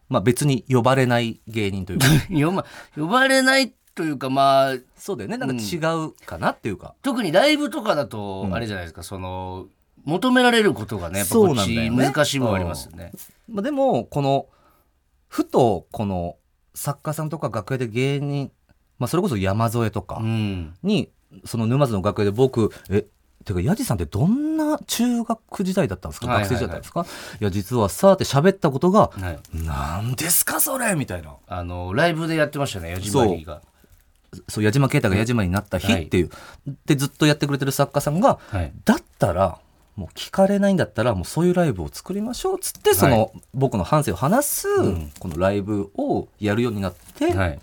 [0.10, 2.06] まあ、別に呼ばれない芸人というか。
[2.30, 5.38] 呼ば呼ばれないというかまあそうだよね。
[5.38, 9.68] なんか違うかなっていうか、特にライブとかだとあれじゃないですか、その
[10.04, 13.12] 求められることがねやっぱそうこっち難しいものありますよね。
[13.50, 14.48] まあ、でもこの
[15.28, 16.36] ふとこの
[16.74, 18.52] 作家さんとか楽屋で芸人、
[19.00, 21.10] まあ、それこそ山添とかうん、に、
[21.46, 23.06] その沼津の楽屋で僕え
[23.44, 26.50] てかヤジさんってどんな中学時代だったんですか、はいはいはい。
[26.50, 27.38] 学生時代だったんですか？
[27.40, 31.36] いや実はさーって喋ったことがはい、「なんですかそれ!」みたいな。
[31.48, 33.62] あのライブでやってましたね矢島リーが。
[34.50, 34.64] そう。
[34.64, 36.30] 矢島啓太が矢島になった日っていう、
[36.86, 38.72] でずっとやってくれてる作家さんがはい。
[38.84, 39.60] だったら
[39.96, 45.12] もう聞かれないんだったらもうそういうライブを作りましょうっつってその、僕の反省を話す、ん。
[45.20, 47.60] このライブをやるようになって、はい、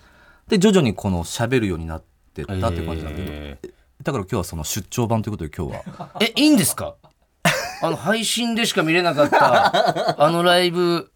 [0.48, 2.02] で徐々にこの喋るようになっ
[2.34, 6.10] てったって感じなんだけど、えーだから今日はその出張版ということで今日は。
[6.20, 6.96] えいいんですか？
[7.82, 11.12] あの配信でしか見れなかったあのライブ。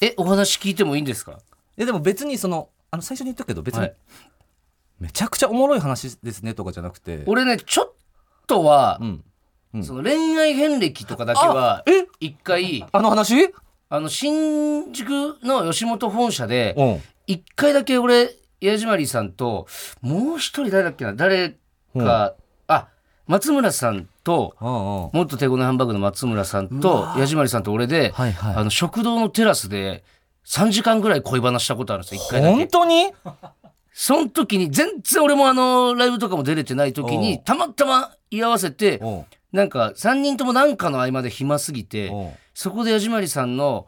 [0.00, 1.40] えお話聞いてもいいんですか？
[1.76, 3.94] えでも別にそのあの最初に言ったけど別に、はい。
[4.98, 7.22] めちゃくちゃおもろい話ですねとかじゃなくて。
[7.26, 7.92] 俺ねちょっ
[8.46, 9.24] とはう、ん。
[9.74, 9.84] うん。
[9.84, 12.06] その恋愛遍歴とかだけはえ？
[12.18, 13.52] 一回あの話？
[13.90, 19.68] あの新宿の吉本本社でうん一回だけ俺矢島りさんと
[20.00, 21.12] もう一人誰だっけな？
[21.12, 21.56] 誰
[21.96, 22.34] か、
[22.66, 22.88] あ
[23.26, 28.54] 松村さんともっと手ごねハンバーグの松村さんと矢島りさんと俺で、はいはい。
[28.56, 30.02] あの食堂のテラスで
[30.46, 33.12] 3時間ぐらい恋話したことあるんですよ一回だ本け当に？
[33.92, 39.24] その時に全然俺もあのライブとかも出れてない時にたまたま居合わせてうん。
[39.52, 42.30] なんか3人ともなんかの合間で暇すぎてうん。
[42.54, 43.86] そこで矢島りさんの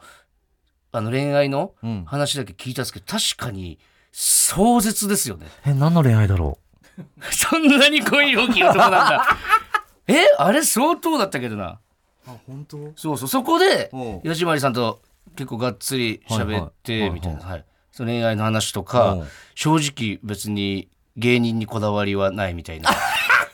[0.91, 2.05] あの恋愛のうん。
[2.05, 3.79] 話だけ聞いたんですけど確かに
[4.11, 5.47] 壮絶ですよね。
[5.65, 6.57] え何の恋愛だろ
[7.31, 9.37] そんなに恋大きい男なんだ。
[10.07, 11.79] えあれ相当だったけどな。
[12.27, 12.91] うあ本当？
[12.95, 13.27] そうそう。
[13.29, 13.97] そこでう。
[13.97, 15.01] ん矢島りさんと
[15.35, 17.65] 結構がっつり喋っはいはいてみたいな、はい。
[17.91, 19.17] その恋愛の話とか、う。
[19.23, 22.89] ん正直別に芸人にこだわりはないみたいな。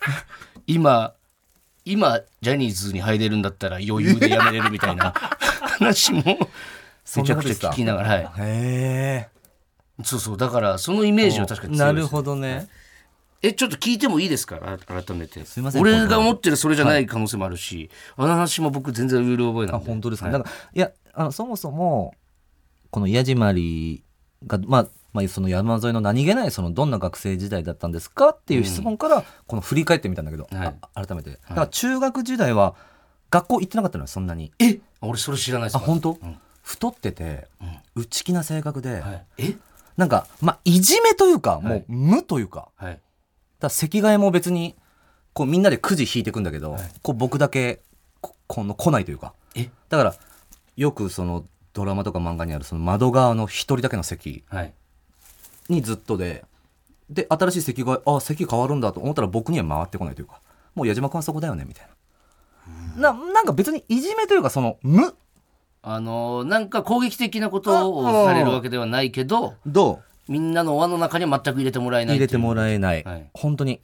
[0.67, 1.13] 今
[1.85, 5.13] 今ジャニーズに入れるんだったら余裕で辞めれるみたいな。
[5.79, 6.23] 話も
[7.15, 9.29] めちゃくちゃ聞きながら、はい、へえ
[10.03, 12.67] そうそうだからそのイメージは確かに強ですないるほどね。
[13.41, 14.59] えちょっと聞いてもいいですか？
[14.61, 15.45] あ改めて。
[15.45, 15.81] すいません。
[15.81, 19.87] 俺が思ってるそれじゃない可能性もあるし、あの話も僕全然うる覚えなあんで。
[19.87, 20.33] 本当ですか、はい。
[20.33, 22.15] だからいやあのそもそも
[22.89, 24.03] この矢島り
[24.45, 28.29] がまあまあ、その山沿いの何気ないそのどんな学生時代だったんですか？
[28.29, 30.75] っていう質問からこの振り返ってみたんだけど、はい。
[30.93, 31.31] あ改めて。
[31.31, 32.75] だから中学時代は
[33.29, 34.51] 学校行ってなかったのよそんなに。
[34.59, 35.75] え俺それ知らないです。
[35.75, 36.37] あ本当、うん
[36.67, 37.47] 太ってて
[37.95, 39.55] 内気な性格で、はい、え？
[39.95, 41.79] なんかまあいじめというかもはい。
[41.79, 42.99] う無というか,、はい。
[43.59, 44.75] だ席替えも別に
[45.31, 47.79] こうみんなでくじ引いていくんだけど、こう僕だけ
[48.19, 49.33] ここの来ないというか。
[49.55, 49.69] え？
[49.87, 50.15] だから
[50.75, 54.73] よくそのドラマとか漫画にあるその窓側の一人だけの席はい。
[55.69, 56.43] にずっとで
[57.09, 60.41] で新しい席があ席変わるんだと思ったら僕には回ってこないというか
[60.75, 61.87] もう矢島君はそこだよねみたい
[62.97, 63.13] な。
[63.13, 65.15] ななんか別にいじめというかその無
[65.89, 72.17] あのーなんか攻撃的なことをされるわけではないけどどみんなの輪の中には全く入れてもらえないう。
[72.17, 73.29] 入れてもらえない、はい。
[73.33, 73.81] 本当に。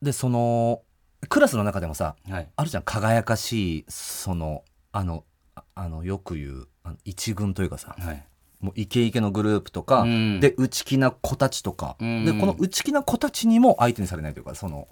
[0.00, 0.80] でその
[1.28, 2.48] クラスの中でもさはい。
[2.56, 2.82] あるじゃん。
[2.82, 5.24] 輝かしいそのあの
[5.54, 8.26] ああのよく言うあの一軍というかさはい。
[8.60, 10.40] もうイケイケのグループとか、うん。
[10.40, 12.24] で内気な子たちとか、うん。
[12.24, 14.88] でこの内気な子たちにも相手にされないというかその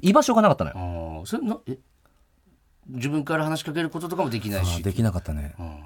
[0.00, 1.26] 居場所がなかったのよ。
[1.26, 1.78] それなえ
[2.88, 4.82] 自分から話しかけることとかもできないし。
[4.82, 5.54] できなかったね。
[5.58, 5.80] うん。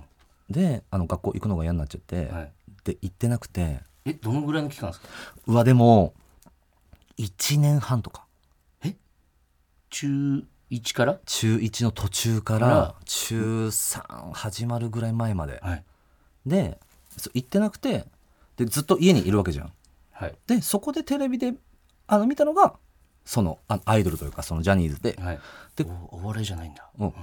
[0.49, 2.53] であの学校行くのが嫌になっちゃって、はい。
[2.85, 3.81] で行ってなくて。
[4.05, 5.09] えどのぐらいの期間ですか？
[5.47, 6.15] うわでも
[7.19, 8.25] 1年半とか。
[9.91, 11.19] 中1から？
[11.27, 12.95] 中1の途中かからら。
[13.05, 15.61] 中3始まるぐらい前まで。
[15.63, 15.85] はい。
[16.45, 16.79] で
[17.35, 18.05] 行ってなくて
[18.57, 19.73] でずっと家にいるわけじゃん。
[20.13, 20.35] はい。
[20.47, 21.55] でそこでテレビで
[22.07, 22.75] あの見たのが
[23.27, 25.39] そのあアイドルというかそのジャニーズで、はい。
[25.77, 26.89] でおお笑いじゃないんだ。
[26.99, 27.13] うん。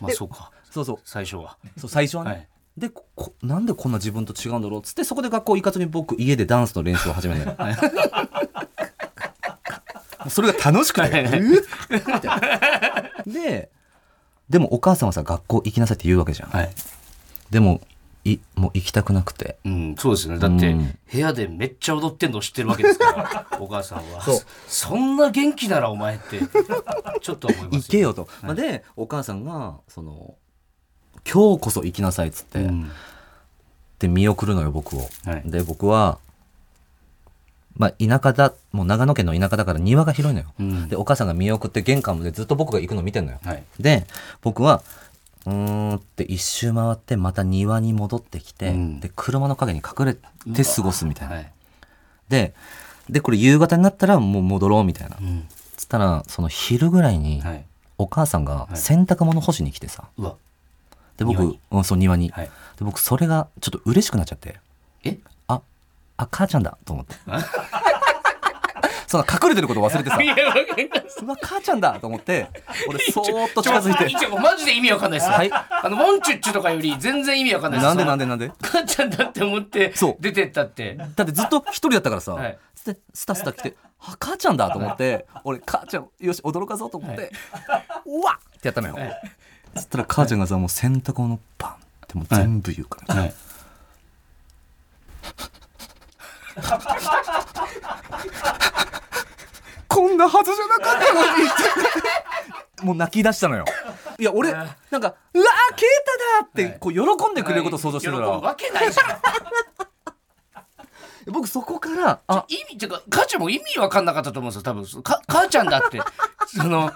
[0.00, 0.50] まあそうか。
[0.70, 0.98] そうそう。
[1.04, 1.56] 最初は。
[1.78, 2.48] そう最初はね、はい。
[2.76, 7.44] でここなんでこんな自分と違うんだろうっつってそこで学校行かずに僕家でダンスの練習を始める。
[10.28, 11.22] それが楽しくて
[13.26, 13.70] で
[14.48, 16.70] でもお母さんはさ学校行きなさいって言うわけじゃん、はい。
[17.50, 17.80] でも
[18.24, 19.58] いもう行きたくなくて。
[19.64, 20.38] うん、そうですよね。
[20.38, 20.98] だって、うん。
[21.12, 24.22] 部屋でめっちゃ踊ってんの知ってるわけですから お母さんは。
[24.68, 26.40] そんな元気ならお前って
[27.20, 30.34] ちょっと思います行けよと、まあでお母さんがその
[31.30, 32.90] 今日こそ行きなさいっつって、うん。
[33.98, 35.42] で見送るのよ僕を、はい。
[35.44, 36.18] で僕は
[37.76, 40.88] まあ田舎だもう長野県の田舎だから庭が広いのよ、うん。
[40.88, 43.64] でお母さんが見送って玄関までずっと僕が行くの見てんのよ、はい。
[43.80, 44.06] で
[44.42, 44.82] 僕は
[45.46, 49.00] うーんって一周回ってまた庭に戻ってきて、うん。
[49.00, 50.20] で車の陰に隠れて
[50.64, 51.52] 過ごすみたいな、はい。
[52.28, 52.54] で
[53.10, 55.46] でこれ夕方になったらもう戻ろうみたいな、うん。
[55.76, 57.64] つったらその昼ぐらいにはい。
[57.98, 58.76] お母さんがい。
[58.76, 60.04] 洗濯物干しに来てさ。
[60.16, 60.34] うわ。
[61.16, 62.46] で僕うん、そう庭に、はい。
[62.78, 64.58] で僕それがちょっと嬉しくなっちゃって。
[65.04, 65.18] え？
[65.46, 65.60] あ
[66.16, 67.14] あ母ちゃんだと思って
[69.12, 70.22] その隠れてること忘れてさ。
[70.22, 71.22] いやわかります。
[71.22, 72.48] うわ母ちゃんだと思って
[72.88, 74.06] 俺そーっと近づいて。
[74.38, 75.50] マジで意味わかんないですよ、はい。
[75.52, 78.50] あのモンチュッチュとかより全然意味わかんないですなんでなんででなんで？
[78.62, 80.16] 母ちゃんだって思ってそう。
[80.18, 80.94] 出てったって。
[80.94, 82.56] だってずっと一人だったからさ、はい。
[83.12, 87.30] スタスタ来て「あ母ちゃんだ」と思って俺母ちゃんよし驚かそうと思って
[88.06, 89.20] 「うわっ!」ってやったのよ、はい。
[89.76, 91.76] そしたら母ちゃんがさもう洗濯物バンっ
[92.08, 93.34] てもう全部言うから、はい
[99.94, 101.44] こんなはずじゃなかったのに。
[102.82, 103.64] もう泣き出したのよ。
[104.18, 109.06] いや俺なんか「うわー啓太だ!」ってこう喜んでくれることを想像してたら、喜ぶわけないじゃん
[111.26, 114.86] 僕そこからあ意味っていうか母ちゃんも意味わかんなかったと思うんですよ多分。
[114.86, 116.00] そか母ちゃんだって。
[116.46, 116.90] その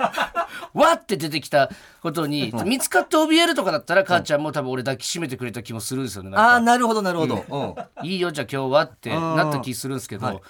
[0.74, 1.70] わって出てきた
[2.02, 8.06] ことに見つかって怯えるとかだったら母ちゃんも多分俺抱きしめてくれた気もするんですよねあーなるほどなるほど、うん。
[8.06, 10.40] いいよじゃあ今日はってなった気するんですけど、はい。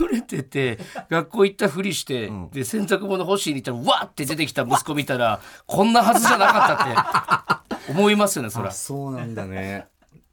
[0.00, 2.50] 隠れてて学校行ったふりして、ん。
[2.50, 8.68] で洗濯物干しに行ったらわって出てきた息子見たらこんなはずじゃなかったって思いますよねそら。
[8.68, 9.86] あそうなんだね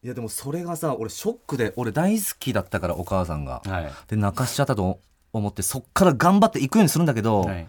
[0.04, 3.91] いやでもそれがさ俺ショックで俺大好きだったからお母さんが、はい。
[4.08, 5.00] で泣かしちゃったと
[5.34, 7.68] 思ってそっから頑張って行くようにするんだけど、はい。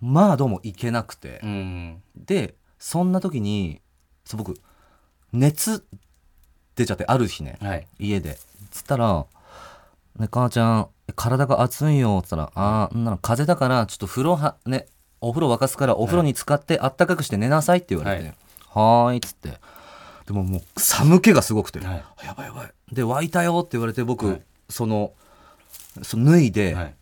[0.00, 1.40] まあどうも行けなくて。
[1.42, 3.80] う、んでそんな時に
[4.24, 4.54] そう僕
[5.32, 5.84] 熱
[6.76, 7.86] 出ちゃってある日ね、はい。
[7.98, 8.38] 家で。
[8.70, 9.26] つったら
[10.18, 14.86] 「ね母ちゃん体が熱いよ」っつったら「ああんなの風邪だからちょっと風呂はね
[15.20, 18.24] お風呂沸かすからお風呂に浸かってあったかくして寝なさい」って言われて。
[18.24, 18.34] はい
[18.68, 19.58] 「はーい」っつって
[20.28, 22.04] でももう寒気がすごくて「はい。
[22.22, 24.42] やばいやばい」で沸いたよって言われて僕、はい。
[24.68, 25.12] その
[26.02, 26.94] その脱いではい。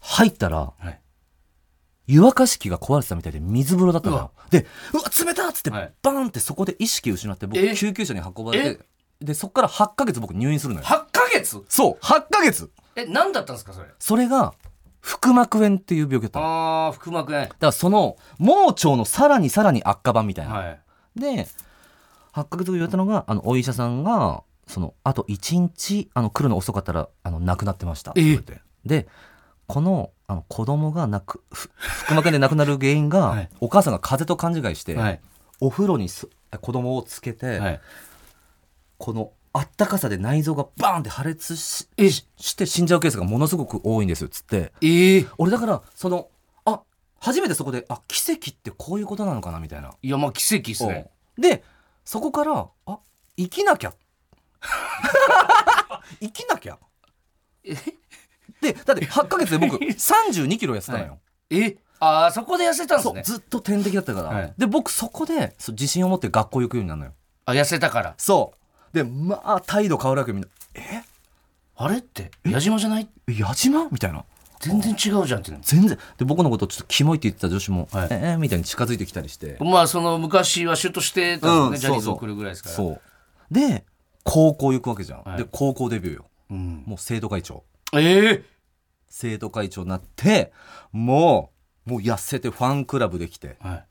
[0.00, 1.00] 入ったら、はい。
[2.08, 4.32] 湯沸かし器が壊れてたみたいで水風呂だったのよ。
[4.50, 5.92] でうわ冷たっつってはい。
[6.02, 7.76] バーンってそこで意識失って僕え？
[7.76, 8.84] 救急車に運ばれて
[9.20, 10.86] でそっから8ヶ月僕入院するのよ。
[10.86, 11.64] 8ヶ月？
[11.68, 12.68] そう8ヶ月。
[12.96, 13.86] え何だったんですかそれ？
[14.00, 14.54] それが
[15.00, 17.46] 腹膜炎っていう病気だったあー腹膜炎。
[17.46, 20.80] からその盲腸のさらにさらに悪化版みたいな、はい。
[21.16, 21.46] で
[22.42, 28.12] 8ヶ月後言われたのがあのお医者さんがそのあと1日あの来るの遅かったらあの亡くなってました。
[28.12, 28.60] って言われて。
[28.84, 29.08] で
[29.66, 33.48] このあの子供が亡くふ腹膜炎で亡くなる原因が、はい。
[33.60, 35.20] お母さんが風邪と勘違いして、はい。
[35.60, 36.28] お風呂にす
[36.60, 37.80] 子供をつけて、はい。
[38.98, 44.72] このあったかさで内臓がバーンって破裂しえしして死んじゃうケースがものすごく多いんですっつって。
[44.82, 45.26] ええ。
[45.38, 46.28] 俺だからその
[46.64, 46.82] あ
[47.20, 49.92] 初めてそこであ奇跡ってこういうことなのかなみたいな。
[50.02, 51.10] いやまあ奇跡ですね。
[51.38, 51.62] で
[52.08, 52.98] そこからあ
[53.36, 53.92] 生きなきゃ。
[56.22, 56.78] 生きなきゃ。
[58.62, 61.18] でだって8ヶ月で僕 3 2キロ痩せたのよ、
[61.50, 61.76] え？
[62.00, 63.22] ああそこで痩せたんですね。
[63.22, 64.54] ずっと天敵だったから、はい。
[64.56, 67.12] で僕そこでそう自信を持って学校行くようになるのよ。
[67.44, 68.14] あ痩せたから。
[68.16, 68.54] そ
[68.90, 68.94] う。
[68.96, 70.48] でまあ態度変わるわけみんな。
[70.76, 71.02] え？
[71.76, 73.08] あれって矢島じゃない？
[73.28, 73.86] 矢島？
[73.90, 74.24] みたいな
[74.60, 75.98] 全然違うじゃんってな全然。
[76.16, 78.08] で僕のことちょっとキモいって言ってた女子も、はい。
[78.10, 79.56] えー、みたいに近づいてきたりして。
[79.60, 82.74] まあその昔はシュートしてたんね、うんジャニーズ送るぐらいですから。
[82.74, 83.00] そう。
[83.50, 83.84] で
[84.24, 85.38] 高校行くわけじゃん、はい。
[85.38, 86.24] で高校デビューよ。
[86.50, 87.64] うん、もう生徒会長。
[87.94, 88.44] ええ
[89.08, 90.52] 生徒会長になって
[90.92, 91.50] も
[91.86, 93.56] うもう痩せてファンクラブできて。
[93.60, 93.84] はい。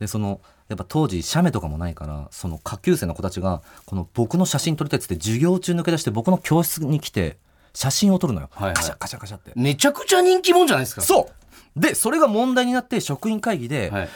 [0.00, 7.36] でそのやっぱ当時写メとかもないからその下級生の子たちがこの僕の写真撮りたいっつって授業中抜け出して僕の教室に来て
[7.74, 8.74] 写真を撮るのよ、はいはい。
[8.74, 9.52] カシャカシャカシャって。
[9.56, 11.02] めちゃくちゃ人気者じゃないですか。
[11.02, 11.30] そ
[11.76, 11.80] う。
[11.80, 14.08] でそれが問題になって職員会議で、はい。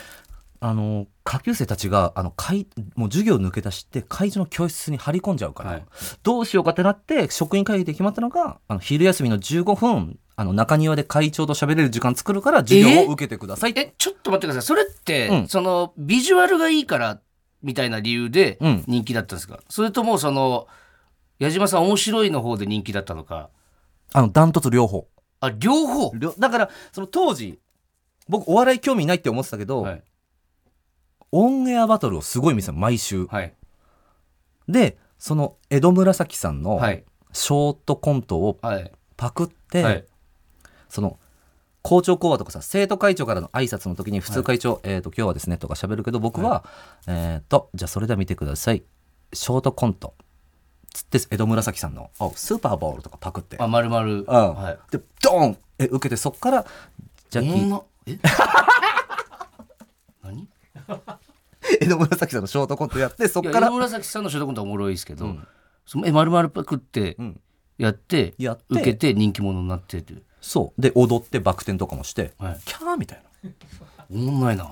[0.59, 5.85] あの下級生たちがあの会もう授業抜け出して会場の教室に張り込んじゃうから、はい。
[6.23, 13.75] どうしようかってなって職員会議で決まったのがあの昼休みの15分あの中庭で会長と喋れる時間作るから授業を受けてください。
[13.77, 14.63] えちょっと待ってください。
[14.63, 15.49] それって、うん。
[15.49, 17.21] そのビジュアルがいいから
[17.63, 18.85] みたいな理由でうん。
[18.87, 20.69] 人気だったんですか、それともその
[21.39, 23.51] 矢島さん面白いの方で人気だったのか。
[24.13, 25.07] あのダントツ両方。
[25.41, 26.13] あ両方？
[26.17, 27.59] 両だからその当時
[28.29, 30.03] 僕お笑い興味ないって思ってたけど、はい。
[31.33, 33.55] オンエアバトルをすごい見てたの毎週、はい。
[34.69, 37.05] でその江戸紫さんのはい。
[37.33, 38.91] ショートコントをはい。
[39.17, 40.05] パクって、はい。
[40.89, 41.19] その
[41.83, 46.65] 校長講話とかさ生徒会長からの挨拶の時に普通会長、えっ、と今日はですねとか喋るけど僕は、
[47.07, 48.83] えっ、とじゃあそれでは見てください。
[49.33, 50.15] ショートコント
[50.97, 53.57] つって江戸紫さんのおスーパーボールとかパクって。
[53.61, 54.03] あ丸々。
[54.05, 54.25] うん。
[54.25, 54.79] はい。
[54.91, 55.59] でドーン！
[55.79, 56.65] え受けてそっから
[57.31, 57.67] ジャッキー。
[57.67, 58.19] 女え？
[60.23, 60.49] 何？
[61.81, 63.59] 江戸紫さんのショートコントやってそっから。
[63.59, 65.37] いや井上紫さんのショートコントはおもろいですけど、
[65.85, 67.41] そのえ丸々パクってん。
[67.79, 68.65] やって,、やって。
[68.71, 70.23] 受けて人気者になってっていう。
[70.41, 70.81] そう。
[70.81, 72.61] で踊ってバク転とかもして、はい。
[72.65, 73.51] キャーみたいな。
[74.11, 74.71] おもんないな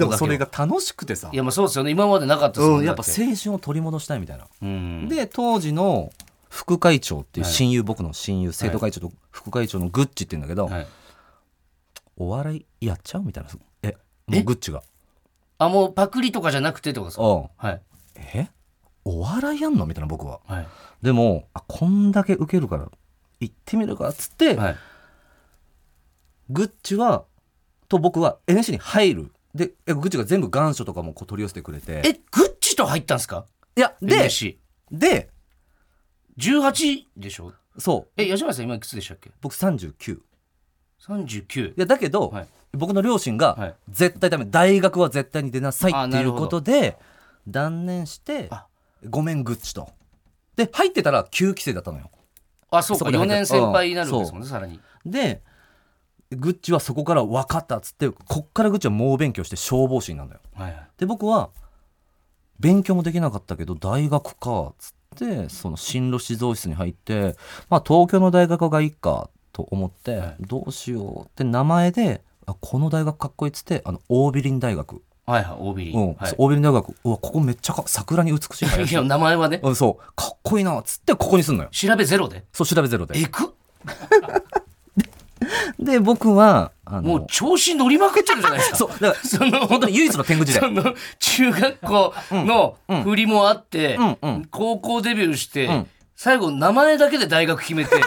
[0.00, 1.30] でもそれが楽しくてさ。
[1.32, 1.90] いやまあそうですよね。
[1.90, 5.08] 今までなかったですもうんん、やっぱ青春を取り戻したいみたいな、うん。
[5.08, 6.10] で当時の
[6.48, 10.86] 副会長っていう親友、僕の親友生徒会長と副会長のグッチって言うんだけど、はい、
[12.16, 13.50] お笑いやっちゃうみたいな
[13.82, 14.82] えもうグッチが。
[15.58, 17.48] あもうパクリとかじゃなくてってことですかうん。
[17.56, 17.82] はい。
[18.16, 18.48] え？
[19.04, 20.40] お笑いやんのみたいな僕は。
[20.46, 20.66] はい。
[21.02, 22.90] でもあこんだけ受けるから
[23.40, 24.76] 行ってみるかっつって、はい。
[26.50, 27.24] グッチは
[27.88, 32.02] と僕は NSC に入るでえグッチが全部願書とかもこう取り寄せてくれて。
[32.04, 33.46] えグッチと入ったんですか？
[33.74, 34.28] いやで
[34.92, 35.30] で
[36.38, 37.52] 18でしょ？
[37.78, 38.12] そう。
[38.16, 39.30] え矢島さん今いくつでしたっけ？
[39.40, 40.18] 僕39い
[41.00, 42.46] 39やだけど、はい。
[42.72, 43.56] 僕の両親はい。
[43.56, 44.44] が絶対ダメ。
[44.44, 46.42] 大学は絶対に出なさいあっていうなるほど。
[46.42, 46.96] ことで
[47.48, 48.66] 断念してあ。
[49.08, 49.88] ごめんグッチと。
[50.56, 52.10] で入ってたら9期生だったのよ。
[52.70, 53.04] あそうか。
[53.04, 53.34] 4そこで入った。
[53.36, 54.80] 年先輩になるんですもんねさらに。
[55.04, 55.42] で
[56.32, 60.40] グッチはそこから分かったっつってこっからグッチは猛勉強して消防士になるのよ。
[60.54, 60.88] はいはい。
[60.98, 61.50] で僕は
[62.58, 67.36] 勉強もできなかったけど大学かっつってその進路指導室に入って
[67.68, 70.36] まあ東京の大学がいいかと思って、はい。
[70.40, 76.14] どうしようって名前であこの大学かっこいいっつってあのオービリン大学、はいはい OB うん。
[76.14, 76.30] はい。
[76.30, 76.90] そうオービリン大学。
[77.04, 79.60] うわここめっちゃか桜に美しい林いや名前はね。
[79.62, 80.12] うんそう。
[80.14, 81.68] かっこいいなっつってここにすんのよ。
[81.70, 82.44] 調べゼロで。
[82.52, 83.18] そう調べゼロで。
[83.18, 83.54] えく
[85.78, 88.76] で僕はあのもう調子乗りまくってるじゃないですか。
[88.76, 88.88] そう。
[88.90, 90.62] だから その本当に唯一の天狗時代。
[90.62, 93.02] その中学校のうん。
[93.02, 94.44] 振りもあって、うんうん。
[94.50, 95.86] 高校デビューして、ん。
[96.14, 97.90] 最後名前だけで大学決めて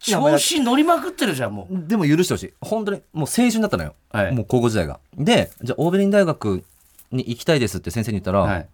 [0.00, 1.88] 調子乗りまくってるじゃんもう。
[1.88, 2.54] でも許してほしい。
[2.60, 4.34] 本当にもう青春だったのよ、はい。
[4.34, 5.00] もう高校時代が。
[5.16, 6.64] でじゃあオーベリン大学
[7.10, 8.68] に行きたいですって先生に言ったら、はい。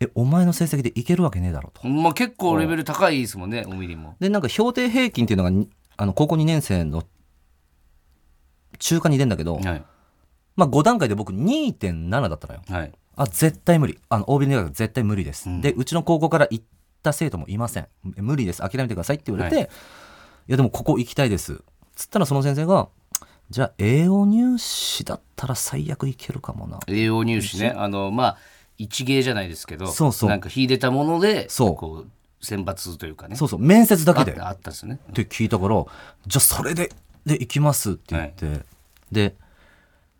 [0.00, 1.86] えお前の成績でいけるわけねえだろと。
[1.88, 4.16] まあ、結構レベル高いですもんねおみりも。
[4.20, 5.68] でなんか評定平均っていうのがに
[5.98, 7.02] あの高校2年生の
[8.78, 9.84] 中間に出るんだけど、はい。
[10.56, 12.62] まあ5段階で僕2.7だったのよ。
[12.70, 12.92] はい。
[13.16, 13.98] あ絶対無理。
[14.08, 15.60] あのオーベリン大学絶対無理です、うん。
[15.60, 16.64] でうちの高校から行っ
[17.02, 17.88] た生徒もいません。
[18.16, 18.60] え無理です。
[18.60, 19.68] 諦めてくださいって言われて、、はい。
[20.46, 21.62] やでもここ行きたいです。
[21.96, 22.88] つったらその先生が
[23.50, 26.78] じゃあ栄養入試だったら最悪いけるかもな。
[26.86, 27.74] 栄養入試ね。
[27.76, 28.38] あのまあ
[28.76, 30.30] 一芸じゃないですけどそうそう。
[30.30, 31.74] なんか秀でたものでそう。
[31.74, 32.10] こう
[32.40, 33.36] 選抜というかね。
[33.36, 34.32] そうそう面接だけで。
[34.32, 34.98] っあったですね。
[35.12, 35.84] て聞いたから
[36.26, 36.90] じゃあそれで
[37.26, 38.64] で行きますって言って、
[39.12, 39.34] で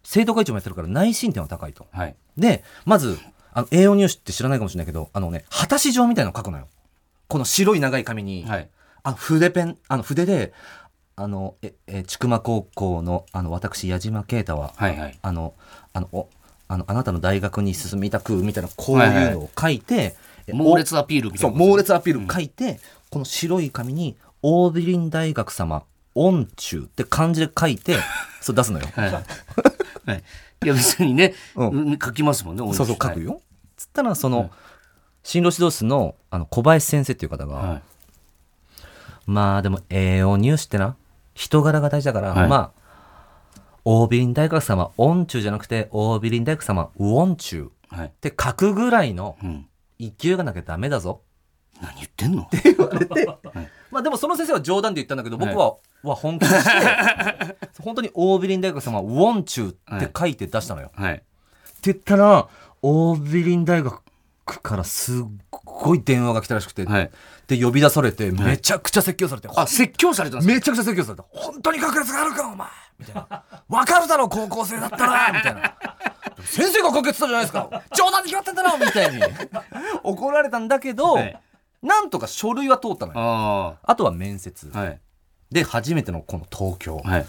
[0.03, 1.87] 生徒会長もやってるから内申点は高いと。
[1.93, 2.17] はい。
[2.37, 3.19] でまず
[3.53, 6.69] あの栄養入試って知らないかもしれないけどあのね果たし状みたいなの書くのよ。
[7.29, 8.69] この白い長い紙に、はい。
[9.03, 10.53] あの筆ペンあの筆で
[11.17, 15.19] あのええ千曲高校のあの私矢島啓太は、はいはい。
[15.21, 15.55] あの
[15.93, 16.29] あのお
[16.69, 20.17] あのあなたの大学に進みたくみたいなこういうのを書いて、
[20.49, 22.81] え猛烈アピールみたそいうな猛烈アピール書いて、
[23.11, 25.85] この白い紙に「オービリン大学様
[26.15, 27.97] 御中」って漢字で書いて
[28.41, 28.87] そう出すのよ。
[28.95, 29.21] はい、は
[30.15, 30.25] い、
[30.65, 31.69] いや別にね、うん。
[31.69, 33.41] うん書きますもんねそうそう書くよ、よ。
[33.77, 34.51] つったらその、はい。
[35.23, 37.83] 進路指導室のあの小林先生っていう方が、はい。
[39.27, 40.97] まあでも栄養入試ってな。
[41.35, 42.49] 人柄が大事だから、はい。
[42.49, 42.79] まあ
[43.85, 48.07] オービリン大学様御中じゃなくてオービリン大学様ウォン中はい。
[48.07, 49.67] って書くぐらいのうん、
[49.99, 51.23] 勢いがなきゃダメだぞ。
[51.81, 52.49] 何言ってんの？
[53.91, 60.91] まあでもその先生は冗談で言ったんだけど僕は,、は本気にして 本当にオービリン大学様ウォン中って書いて出したのよ。
[60.95, 61.15] はい。
[61.15, 61.25] って
[61.93, 62.49] 言ったら
[62.83, 64.03] オービリン大学
[64.45, 65.25] からすっ
[65.79, 67.11] ごい電話が来たらしくて、はい。
[67.47, 70.55] で呼び出されてめちゃくちゃ説教されて、あ説教されたんですか？
[70.55, 71.25] めちゃくちゃ説教された。
[71.31, 72.69] 本当に確率があるかお前。
[72.99, 73.43] みたいな。
[73.69, 75.33] わかるだろ高校生だったら。
[75.35, 75.75] みたいな。
[76.45, 77.69] 先生がかけてたじゃないですか。
[77.97, 79.23] 冗談で決まってんだろみたいに。
[80.05, 81.41] 怒られたんだけど、はい。
[81.83, 83.21] なんとか書類は通ったのよ。
[83.21, 85.01] ああとは面接、あはい。
[85.51, 87.27] で初めてのこの東京、はい。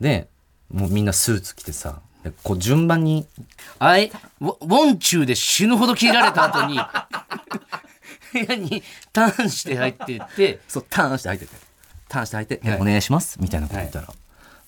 [0.00, 0.28] で
[0.70, 3.26] もうみんなスーツ着てさでこう順番に
[3.78, 6.82] あいウォンチューで死ぬほど切られた後に部
[8.38, 8.82] 屋に
[9.12, 10.60] ターンして入ってって。
[10.68, 11.52] そうターンして入ってて。
[12.08, 12.80] ターンして入って、えはい。
[12.80, 13.40] お願いします。
[13.40, 14.12] みたいなこと言ったら、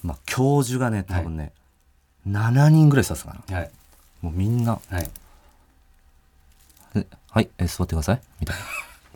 [0.02, 1.52] まあ教授がね多分ね、
[2.28, 3.56] 7人ぐらいさすがな。
[3.56, 3.70] はい。
[4.22, 4.78] もうみんな。
[4.90, 5.10] はい
[6.96, 8.62] 「えはい、え座ってください」みたいな。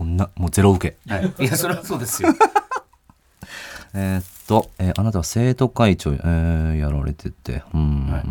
[0.05, 1.13] もうなもうゼロ受け。
[1.13, 1.35] はい。
[1.39, 2.29] いやそれはそうですよ。
[3.93, 7.63] えーっと、えーあなたは生徒会長、えーやられてて。
[7.75, 8.25] うん、はい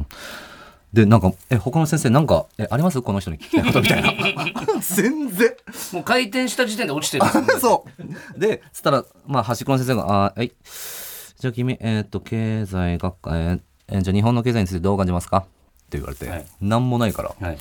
[0.94, 3.00] でなんかえ他の先生なんかえあります？
[3.02, 4.12] この人に聞きたいことみたいな。
[4.82, 5.50] 全然。
[5.94, 7.26] もう回転した時点で落ちてる。
[7.60, 7.86] そ
[8.36, 8.40] う。
[8.40, 10.52] で、つったら、まあ、端っこの先生が、あーはい。
[11.40, 15.38] じゃあ君、えーっと、経済学科、えーえーじゃあ日本の経済についてどう感じますか？
[15.38, 15.44] っ
[15.92, 16.46] て言われて、はい。
[16.62, 17.58] なんもないから、はい。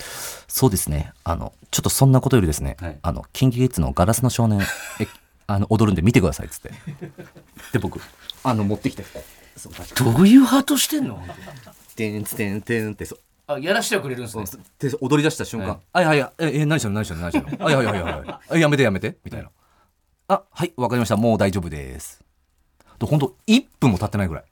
[0.47, 1.13] そうですね。
[1.25, 2.99] あの、ちょっとそんなことよりですね、はい。
[3.03, 4.61] あの、キンキキッズのガラスの少年、
[5.01, 5.07] え、
[5.47, 6.71] あの、踊るんで見てくださいっつって。
[7.73, 8.01] で、僕、
[8.43, 9.05] あの、持ってきて、
[10.03, 11.23] どういうハートしてんの？
[12.07, 13.19] てんつてんてんって、そう。
[13.49, 14.45] あやらしてはくれるんですね。
[14.79, 18.69] で踊り出した瞬間「あいやいやええ何してんの何してんの何してんのあいやいやいやいやいや。
[18.69, 19.49] めてやめて」みたいな
[20.29, 21.17] 「あはいわかりました。
[21.17, 22.23] もう大丈夫です」
[23.01, 24.45] と本当1分も経ってないぐらい。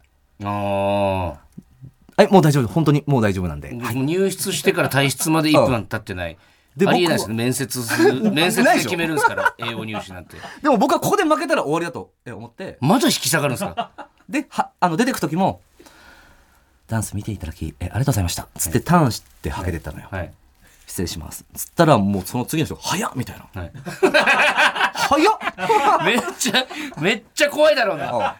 [0.45, 1.29] ああ
[2.17, 2.69] 「はいもう大丈夫。
[2.69, 6.39] 本当にもう大丈夫なんで」もう入室してから退室まで1分経ってない。
[6.75, 7.35] でありえないですね。
[7.35, 7.79] 面接
[8.33, 10.37] 面接で決めるんですから、英語入試なんて。
[10.63, 12.77] でも僕はここで負けたら終わりだとえ思って。
[12.83, 13.91] まだ引き下がるんですか？
[14.29, 15.61] ではあの出てく時も
[16.89, 20.33] 「ダンス見ていただきえありがとうございました」つってターンしてはけてったのよ、はい。
[20.87, 23.73] 失礼しますつったらもうその次の人「早っ!」みたいなはい。
[24.95, 25.37] 「早っ
[26.05, 26.67] めっちゃ、
[27.01, 28.37] めっちゃ怖いだろうな。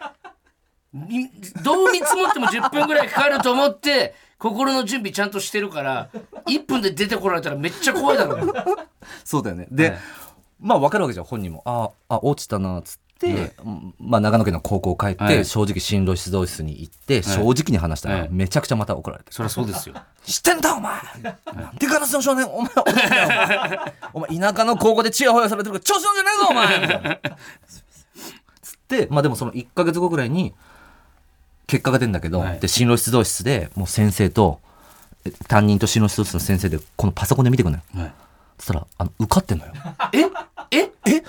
[1.63, 6.09] どう見積もっても10分ぐらいかかると思って、心の準備ちゃんとしてるから、
[6.47, 8.65] 1分で出てこられたらめっちゃ怖いだろうな。
[9.25, 9.99] そうだよねで、はい
[10.59, 12.99] まあ分かるわけじゃん本人もああ落ちたなっつっ
[13.99, 15.45] まあ、長野県の高校帰って、はい。
[15.45, 18.29] 正直進路指導室に行って、正直に話したら、はい。
[18.31, 19.33] めちゃくちゃまた怒られて。
[19.33, 19.95] そりゃそうですよ。
[20.27, 20.93] 「知ってんだお前！
[21.23, 23.79] なんでガラスの少年お前お前
[24.13, 24.39] お前！
[24.39, 26.81] 田舎の高校でチヤホヤされてるから調子乗んじゃねえぞお前!
[26.81, 27.19] みたいな」
[28.61, 30.53] つってまあでもその1か月後ぐらいに
[31.69, 32.61] 結果が出るんだけど、はい。
[32.61, 34.61] で進路指導室でもう先生と
[35.25, 37.83] え担任と進路指導室の先生でこのパソコンで見てくるのよ。
[37.95, 38.13] はい。
[38.59, 39.73] そしたらあの受かってんのよ。
[40.13, 40.25] え？
[40.71, 41.21] えええ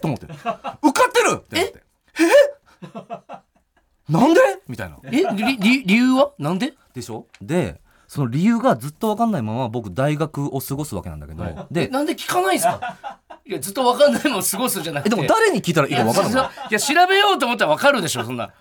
[0.00, 0.26] と思って。
[0.26, 1.38] 受かってる！
[1.38, 1.82] って思って。
[2.20, 4.12] え？
[4.12, 4.40] なんで？
[4.68, 4.98] みたいな。
[5.04, 5.10] え？
[5.10, 6.32] りり理由は？
[6.38, 6.74] なんで？
[6.94, 7.26] でしょ？
[7.40, 13.18] で、その理由がずっと分かんないまま僕大学を過ごすわけなんだけど、えで、なんで聞かないんですか？
[13.44, 15.16] いや、ずっとわかんないもん過ごすじゃなくえ、て。
[15.16, 18.52] でも誰に聞いたらいいか分かんないいや調べようと思ったら分かるでしょそんな。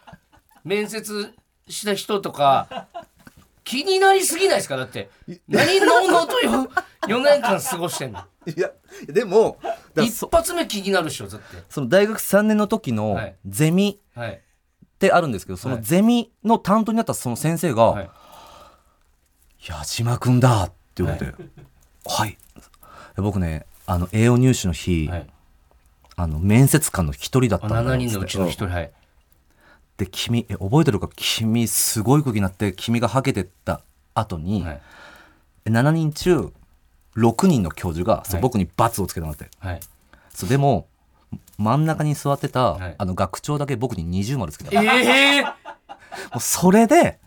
[0.64, 1.34] 面接
[1.68, 2.88] した人とか
[3.64, 4.78] 気になりすぎないですか？
[4.78, 5.10] だって
[5.48, 6.70] 何のうのうとよ
[7.08, 8.22] 4年間過ごしてんの？
[8.48, 8.72] いや、
[9.08, 9.60] でも、
[9.96, 11.46] 一そ発目気になるでしょだって。
[11.70, 13.36] その大学3年の時のはい。
[13.46, 14.32] ゼミはい。
[14.34, 14.38] っ
[14.98, 18.10] てあるんですけど、そのゼミの担当になったその先生が、はい。
[19.68, 21.34] 矢島くんだって言われて、
[22.06, 22.38] はい。
[23.18, 25.28] 僕ね、あの、栄養入試の日、はい。
[26.16, 28.92] あの、面接官の一人だったあんだよ7人のうちの1人はい
[30.02, 31.08] で君え覚えてるか？
[31.16, 33.82] 君すごい空気になって君がはけてった
[34.16, 34.82] 後に、はい。
[35.66, 36.52] 7人中
[37.16, 38.42] 6人の教授が、そうはい。
[38.42, 39.52] 僕に罰をつけてもらって。
[39.60, 39.80] はい。
[40.34, 40.88] そうでも
[41.60, 42.96] 真ん中に座ってた、はい。
[42.98, 44.72] あの学長だけ僕に二重丸つけた。
[44.82, 45.42] もええ
[46.36, 47.20] うそれで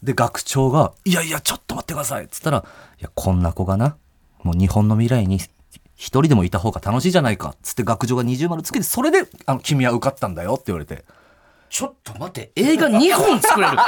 [0.00, 2.64] で学長が「いやいやちょっと待ってください」っつったら
[3.00, 3.96] 「いやこんな子がな
[4.44, 5.48] もう日本の未来に一
[5.96, 7.50] 人でもいた方が楽しいじゃないか。
[7.50, 11.04] っつって学女が二重丸つけてそれであの君は受かったんだよって言われて
[11.74, 13.72] ちょっと待って映画2本作れる。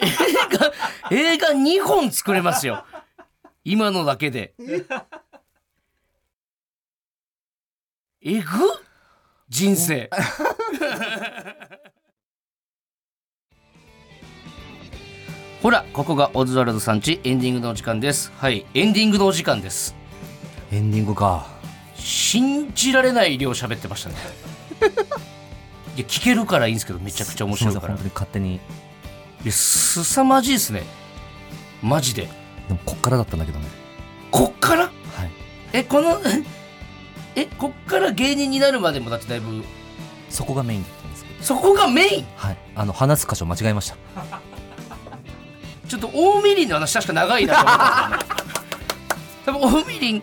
[0.00, 0.14] 映
[0.50, 0.72] 画
[1.10, 2.82] 映画2本作れますよ。
[3.62, 4.54] 今のだけで。
[8.22, 8.48] えぐ？
[9.50, 10.08] 人生。
[15.62, 17.20] ほらここがオズワルドさんち。
[17.22, 18.32] エンディングのお時間です。
[18.38, 19.94] はいエンディングのお時間です。
[20.72, 21.46] エンディングか。
[21.96, 24.16] 信じられない量喋ってましたね
[25.98, 27.88] いや聞けるからいいんですけどめちゃくちゃ面白いから。
[27.88, 28.54] 本当に勝手に。
[28.54, 28.60] い
[29.46, 30.84] やすさまじいですね。
[31.82, 32.22] マジで。
[32.22, 33.66] でもこっからだったんだけどね。
[34.30, 34.82] こっから？
[34.84, 34.92] はい。
[35.72, 36.20] えこの
[37.34, 39.64] えこっから芸人になるまでもだってだいぶ。
[40.30, 41.42] そこがメインだったんですけど。
[41.42, 42.26] そこがメイン？
[42.36, 42.56] はい。
[42.76, 43.96] あの話す箇所間違えました。
[45.88, 48.44] ちょっと大みりんの話確か長いなと思ったんですよね
[49.46, 50.22] 多分大みりん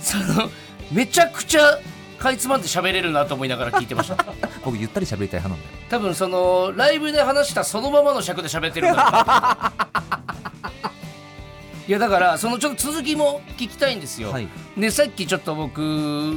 [0.00, 0.50] その
[0.90, 1.78] めちゃくちゃ
[2.18, 4.24] かいつまんで喋れるなと思いながら聞いてました
[4.64, 5.84] 僕ゆったり喋りたい派なんだよ。
[5.88, 9.72] 多分そのライブで話したそのままの尺で喋ってるんだろうな。
[11.86, 14.48] いやだからそのちょっと続きも聞きたいんですよ、はい。
[14.76, 15.80] でさっきちょっと僕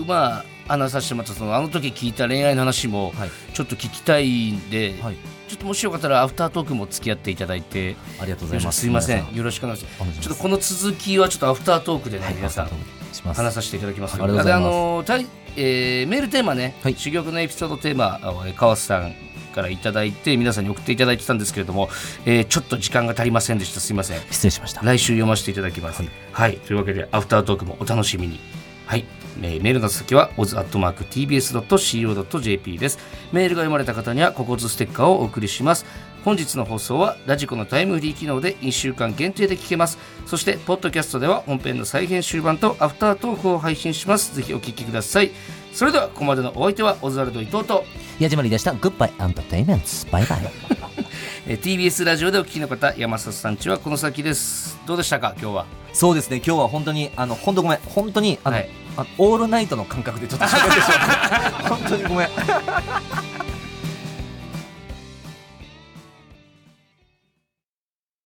[0.05, 3.31] まあ話させてもらったそのあの時聞いた恋愛の話もはい。
[3.53, 5.15] ちょっと聞きたいんで、はい。
[5.47, 8.81] ちょっともしよかったらアフタートークも付き合っていただいてありがとうございます。
[8.81, 9.35] すいませ皆ん。
[9.35, 9.95] よろしくお願いします。
[10.01, 10.29] お願いします。
[10.29, 12.69] ちょっとこの続きはちょっとアフタートークでね、はい皆さん
[13.13, 14.59] します話させていただきますありがとうございま
[15.03, 15.23] すであの
[15.55, 18.19] えーメールテーマね、はい珠玉のエピソードテーマ
[18.55, 19.15] 川瀬さん
[19.53, 21.89] からいただいて皆さんに送っていただいてたんですけれども、
[22.25, 26.03] えーちょっと時間が足りませんでしたすいません失礼しました来週読ませていただきます。
[26.03, 28.39] ははいい、というわけで、アフタートークもお楽しみに。
[28.85, 29.05] はい。
[29.41, 32.99] えーメールの先は oz.tbs.co.jp です。
[33.31, 35.85] メールが読まれた方には、ここずステッカーをお送りします。
[36.23, 39.97] 本日の放送はラジコのタイムフリー機能で1週間限定で聞けます。
[40.25, 44.35] そして、ポッドキャストでは本編の再編集版とアフタートークを配信します。
[44.35, 45.31] ぜひお聞きください。
[45.73, 47.85] それでは、ここまでのお相手はオズワルド伊藤と、
[48.19, 50.39] 矢島りでしたグッバイエンターテインメントバイバイ
[51.45, 54.77] えー TBS ラジオでお聞きの方、山里さんちはこの先です。
[54.85, 55.65] どうでしたか、今日は？
[55.93, 60.99] そうですね今日は本当にあの本当ごめん本当にあの、はいあオールナイトの感覚でちょっと喋ってしまっ
[61.61, 62.29] た 本当にごめん